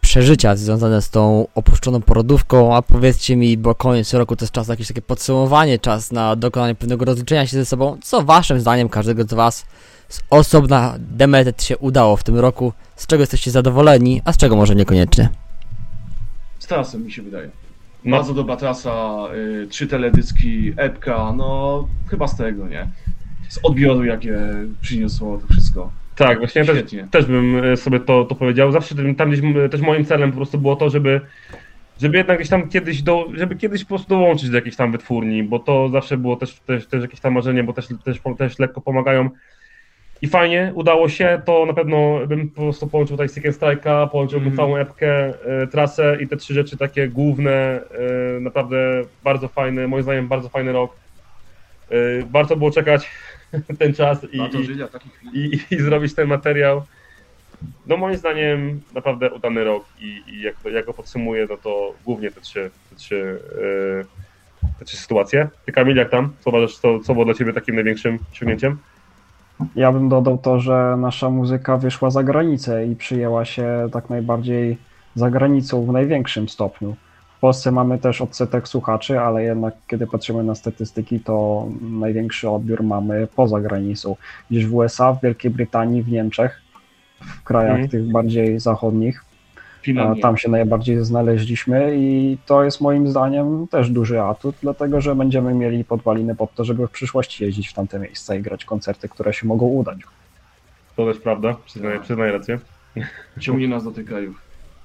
[0.00, 4.68] przeżycia związane z tą opuszczoną porodówką, a powiedzcie mi, bo koniec roku to jest czas
[4.68, 8.88] na jakieś takie podsumowanie, czas na dokonanie pewnego rozliczenia się ze sobą, co waszym zdaniem
[8.88, 9.66] każdego z was
[10.10, 14.56] z osobna Demetet się udało w tym roku, z czego jesteście zadowoleni, a z czego
[14.56, 15.28] może niekoniecznie.
[16.58, 17.48] Z trasą mi się wydaje.
[18.04, 19.16] No, Bardzo dobra trasa,
[19.62, 22.88] y, trzy teledyski, epka, no chyba z tego, nie?
[23.48, 24.38] Z odbioru, jakie
[24.80, 25.90] przyniosło to wszystko.
[26.16, 28.72] tak, właśnie też, też bym e, sobie to, to powiedział.
[28.72, 31.20] Zawsze tam gdzieś m- też moim celem po prostu było to, żeby,
[32.02, 35.42] żeby jednak gdzieś tam kiedyś, do, żeby kiedyś po prostu dołączyć do jakiejś tam wytwórni,
[35.42, 38.80] bo to zawsze było też, też, też jakieś tam marzenie, bo też, też, też lekko
[38.80, 39.30] pomagają.
[40.22, 44.48] I fajnie, udało się, to na pewno bym po prostu połączył tutaj and Strike'a, połączyłbym
[44.48, 44.56] Mhm.
[44.56, 47.80] całą epkę, e, trasę i te trzy rzeczy takie główne,
[48.36, 48.76] e, naprawdę
[49.24, 50.96] bardzo fajny, moim zdaniem bardzo fajny rok.
[51.90, 51.94] E,
[52.30, 53.10] warto było czekać
[53.78, 54.38] ten czas i,
[55.32, 56.82] i, i, i zrobić ten materiał.
[57.86, 61.94] No moim zdaniem naprawdę udany rok i, i jak, to, jak go podsumuję, no to
[62.04, 63.40] głównie te trzy, te trzy,
[64.62, 65.48] e, te trzy sytuacje.
[65.66, 66.32] Ty Kamil, jak tam?
[66.40, 68.78] Co, co było dla Ciebie takim największym osiągnięciem?
[69.76, 74.78] Ja bym dodał to, że nasza muzyka wyszła za granicę i przyjęła się tak najbardziej
[75.14, 76.96] za granicą w największym stopniu.
[77.36, 82.82] W Polsce mamy też odsetek słuchaczy, ale jednak kiedy patrzymy na statystyki, to największy odbiór
[82.82, 84.16] mamy poza granicą.
[84.50, 86.60] Gdzieś w USA, w Wielkiej Brytanii, w Niemczech,
[87.20, 87.88] w krajach Mhm.
[87.88, 89.24] tych bardziej zachodnich.
[89.82, 90.22] Finlandia.
[90.22, 95.54] Tam się najbardziej znaleźliśmy i to jest moim zdaniem też duży atut, dlatego że będziemy
[95.54, 99.32] mieli podwaliny pod to, żeby w przyszłości jeździć w tamte miejsca i grać koncerty, które
[99.32, 99.98] się mogą udać.
[100.96, 102.58] To też prawda, przyznaję, przyznaję rację.
[103.40, 104.40] Ciągnie nas do tych krajów.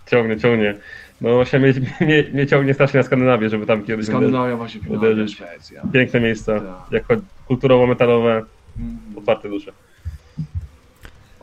[0.05, 0.75] Ciągnie, ciągnie.
[1.21, 4.05] No właśnie mnie, mnie, mnie ciągnie strasznie na Skandynawię, żeby tam kiedyś...
[4.05, 5.27] Skandynawia właśnie, Finlandia.
[5.27, 5.81] Szwecja.
[5.93, 6.91] Piękne miejsca, Tak.
[6.91, 7.15] jako
[7.47, 8.43] kulturowo-metalowe,
[9.17, 9.71] otwarte dusze.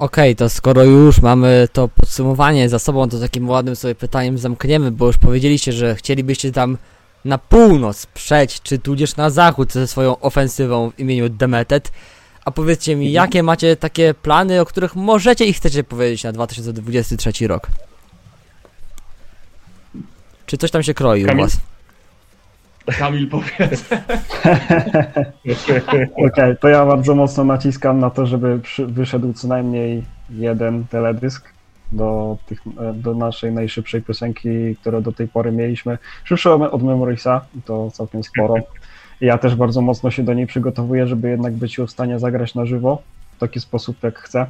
[0.02, 4.90] Okej, to skoro już mamy to podsumowanie za sobą, to takim ładnym sobie pytaniem zamkniemy,
[4.90, 6.78] bo już powiedzieliście, że chcielibyście tam
[7.24, 11.92] na północ przejść, czy tudzież na zachód ze swoją ofensywą w imieniu Demetet.
[12.44, 17.46] A powiedzcie mi, jakie macie takie plany, o których możecie i chcecie powiedzieć na 2023
[17.46, 17.68] rok?
[20.46, 21.44] Czy coś tam się kroi u Kamil?
[21.44, 21.71] was?
[22.86, 23.88] Kamil powiedz.
[26.26, 31.52] Okej, to ja bardzo mocno naciskam na to, żeby przy, wyszedł co najmniej jeden teledysk
[31.92, 35.98] do, tych, e, do naszej najszybszej piosenki, które do tej pory mieliśmy.
[36.24, 38.54] Szybsze od Memorisa, to całkiem sporo.
[39.20, 42.66] Ja też bardzo mocno się do niej przygotowuję, żeby jednak być w stanie zagrać na
[42.66, 43.02] żywo
[43.36, 44.46] w taki sposób, jak chcę.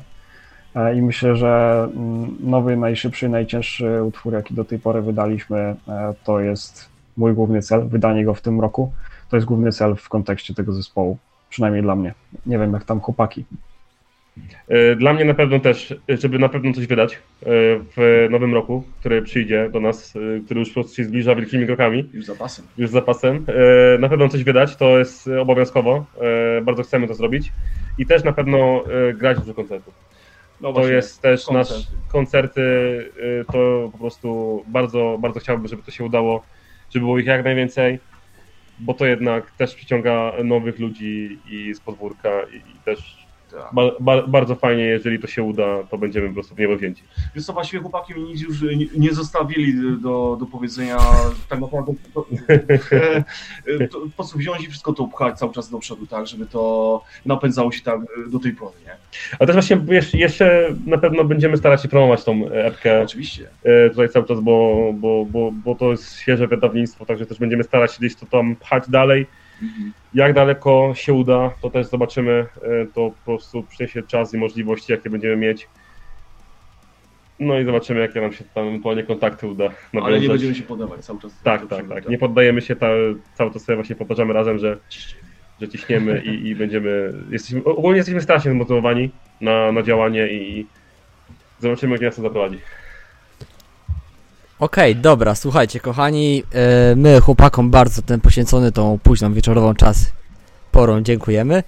[0.75, 6.15] E, I myślę, że mm, nowy, najszybszy, najcięższy utwór, jaki do tej pory wydaliśmy, e,
[6.25, 8.93] to jest mój główny cel, wydanie go w tym roku.
[9.31, 11.19] To jest główny cel w kontekście tego zespołu,
[11.51, 12.15] przynajmniej dla mnie.
[12.47, 13.45] Nie wiem, jak tam chłopaki.
[14.69, 17.19] E, Dla mnie na pewno też, e, żeby na pewno coś wydać e,
[17.97, 22.11] w nowym roku, który przyjdzie do nas, który już po prostu się zbliża wielkimi krokami,
[22.13, 22.65] Już zapasem.
[22.79, 23.47] już z zapasem.
[23.99, 26.05] Na pewno coś wydać, to jest obowiązkowo.
[26.63, 27.53] Bardzo chcemy to zrobić.
[27.99, 28.85] I też na pewno
[29.15, 29.95] grać dużo koncertów.
[30.61, 31.69] No To jest też nasz
[32.09, 32.63] koncerty.
[33.53, 36.43] to po prostu bardzo, bardzo chciałbym, żeby to się udało,
[36.93, 37.99] żeby było ich jak najwięcej,
[38.79, 43.22] bo to jednak też przyciąga nowych ludzi i z podwórka i, i też
[43.53, 43.75] Tak.
[43.75, 47.03] Ba, ba, bardzo fajnie, jeżeli to się uda, to będziemy po prostu w niebo wzięci.
[47.35, 50.99] Wiesz co, właściwie chłopaki mi nic już nie, nie zostawili do, do powiedzenia
[51.49, 52.27] tak naprawdę to,
[53.91, 57.05] to, po co wziąć i wszystko to upchać cały czas do przodu, tak, żeby to
[57.27, 58.97] napędzało się tak do tej pory, nie?
[59.39, 63.49] A też właśnie jeszcze, na pewno będziemy starać się promować tą epkę Oczywiście.
[63.63, 67.65] e, tutaj cały czas, bo, bo, bo, bo to jest świeże wydawnictwo, także też będziemy
[67.65, 69.27] starać się gdzieś to tam pchać dalej.
[69.63, 69.93] Mhm.
[70.15, 72.47] Jak daleko się uda, to też zobaczymy.
[72.63, 75.69] E, To po prostu przyniesie czas i możliwości, jakie będziemy mieć.
[77.39, 80.29] No i zobaczymy, jakie nam się tam ewentualnie kontakty uda Ale nie nawiązać.
[80.29, 81.41] będziemy się podawać cały czas.
[81.45, 82.09] Tak, tak, przodu, tak.
[82.09, 82.87] Nie poddajemy się, ta,
[83.35, 84.79] cały czas sobie właśnie powtarzamy razem, że,
[85.61, 87.13] że ciśniemy i, i będziemy.
[87.31, 89.11] Jesteśmy, ogólnie jesteśmy strasznie zmotywowani
[89.41, 90.67] na, na działanie i
[91.59, 92.59] zobaczymy, gdzie nas to zaprowadzi.
[94.63, 100.13] Okej, dobra, słuchajcie, kochani, e, my chłopakom bardzo ten poświęcony tą późną wieczorową czas
[100.73, 101.63] porą dziękujemy.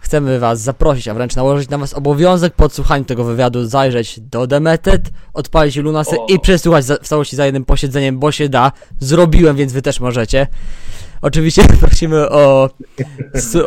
[0.00, 5.10] Chcemy was zaprosić, a wręcz nałożyć na was obowiązek podsłuchania tego wywiadu, zajrzeć do Demetet,
[5.34, 6.26] odpalić Lunasy O.
[6.28, 8.72] i przesłuchać za, w całości za jednym posiedzeniem, bo się da.
[9.00, 10.46] Zrobiłem, więc wy też możecie.
[11.22, 12.70] Oczywiście prosimy o,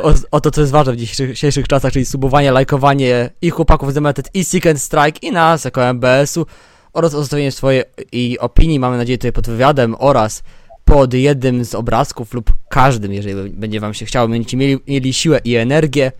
[0.03, 3.91] o, o to, co jest ważne w dzisiejszych, dzisiejszych czasach, czyli subowanie, lajkowanie i chłopaków
[3.91, 6.45] z Demetet, i Seek and Strike, i nas jako MBS-u
[6.93, 10.43] oraz o zostawienie swojej i opinii, mamy nadzieję, tutaj pod wywiadem oraz
[10.85, 15.39] pod jednym z obrazków lub każdym, jeżeli będzie wam się chciało, będziecie mieli, mieli siłę
[15.43, 16.11] i energię.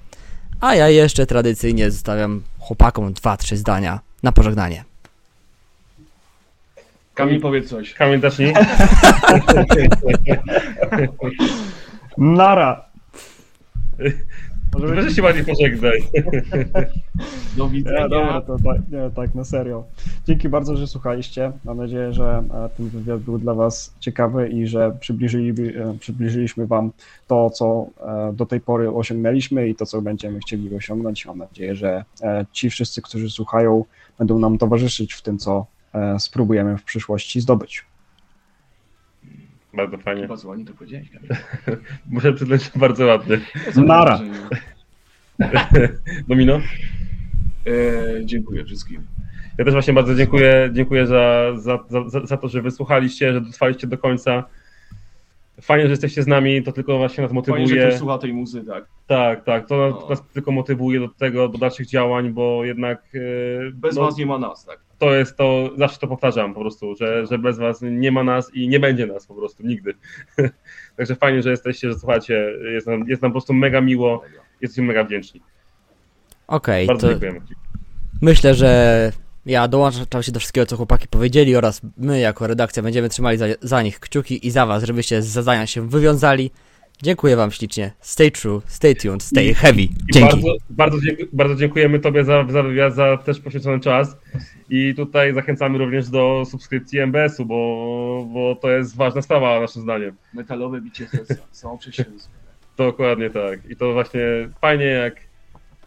[0.61, 4.83] A ja jeszcze tradycyjnie zostawiam chłopakom dwa, trzy zdania na pożegnanie.
[7.13, 7.93] Kamil, powiedz coś.
[7.93, 8.53] Kamil, zacznij.
[12.17, 12.85] Nara!
[14.79, 16.03] Może się bardziej pożegnaj.
[17.57, 18.03] Do widzenia.
[18.03, 19.83] Nie, dobra, to tak, nie, tak, na serio.
[20.27, 21.51] Dzięki bardzo, że słuchaliście.
[21.65, 26.67] Mam nadzieję, że e, ten wywiad był dla Was ciekawy i że przybliżyli, e, przybliżyliśmy
[26.67, 26.91] Wam
[27.27, 31.25] to, co e, do tej pory osiągnęliśmy i to, co będziemy chcieli osiągnąć.
[31.25, 32.05] Mam nadzieję, że
[32.51, 33.85] ci wszyscy, którzy słuchają,
[34.19, 35.65] będą nam towarzyszyć w tym, co
[36.19, 37.85] spróbujemy w przyszłości zdobyć.
[39.73, 40.21] Bardzo fajnie.
[40.21, 41.29] Chyba to powiedziałeś, Kamil.
[42.09, 43.39] Muszę przyznać, że bardzo ładnie.
[43.75, 44.19] Nara.
[46.27, 46.61] Domino?
[47.67, 49.07] E, dziękuję wszystkim.
[49.57, 53.87] Ja też właśnie bardzo dziękuję, dziękuję za, za, za, za to, że wysłuchaliście, że dotrwaliście
[53.87, 54.43] do końca.
[55.61, 57.81] Fajnie, że jesteście z nami, to tylko właśnie nas Fajnie, że motywuje.
[57.87, 58.85] ktoś słucha tej muzy, tak.
[59.07, 60.09] Tak, tak, to nas, No.
[60.09, 63.03] nas tylko motywuje do tego, do dalszych działań, bo jednak
[63.67, 64.79] e, Bez no, was nie ma nas, tak.
[64.97, 68.53] to jest to, zawsze to powtarzam po prostu, że, że bez was nie ma nas
[68.53, 69.93] i nie będzie nas po prostu nigdy.
[70.97, 74.21] Także fajnie, że jesteście, że słuchacie, jest nam, jest nam po prostu mega miło,
[74.61, 75.41] jesteśmy mega wdzięczni.
[76.47, 77.39] Okej, Bardzo to dziękujemy.
[78.21, 79.11] myślę, że
[79.45, 83.45] ja dołączam się do wszystkiego, co chłopaki powiedzieli oraz my jako redakcja będziemy trzymali za,
[83.61, 86.51] za nich kciuki i za was, żebyście z zadania się wywiązali.
[87.03, 87.91] Dziękuję wam ślicznie.
[87.99, 89.81] Stay true, stay tuned, stay I- heavy.
[89.81, 90.29] I Dzięki.
[90.31, 94.17] Bardzo, bardzo, dzięku- bardzo dziękujemy Tobie za, za wywiad, za też poświęcony czas.
[94.69, 100.15] I tutaj zachęcamy również do subskrypcji MBS-u, bo, bo to jest ważna sprawa, naszym zdaniem.
[100.33, 101.79] Metalowe bicie serca, samo.
[102.77, 103.69] Dokładnie tak.
[103.69, 104.21] I to właśnie
[104.61, 105.15] fajnie, jak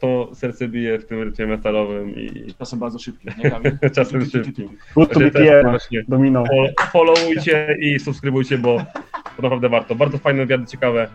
[0.05, 2.99] to serce bije w tym rytmie metalowym i Czasem bardzo
[3.45, 3.79] nie Kamil?
[3.97, 4.69] czasem szybkim.
[4.95, 5.21] Good to
[6.93, 8.85] followujcie i subskrybujcie, bo
[9.37, 9.95] to naprawdę warto.
[9.95, 11.09] Bardzo fajne wywiady, ciekawe.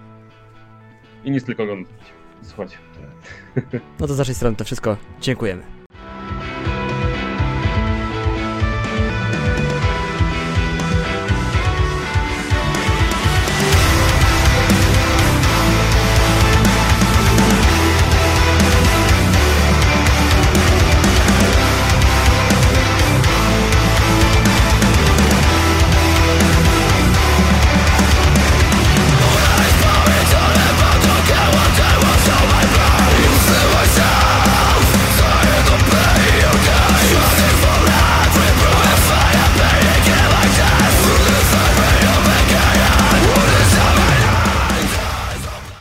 [1.26, 1.94] I nic tylko oglądać.
[2.42, 2.78] Słuchajcie.
[4.00, 4.98] No to z naszej strony to wszystko.
[5.22, 5.79] Dziękujemy.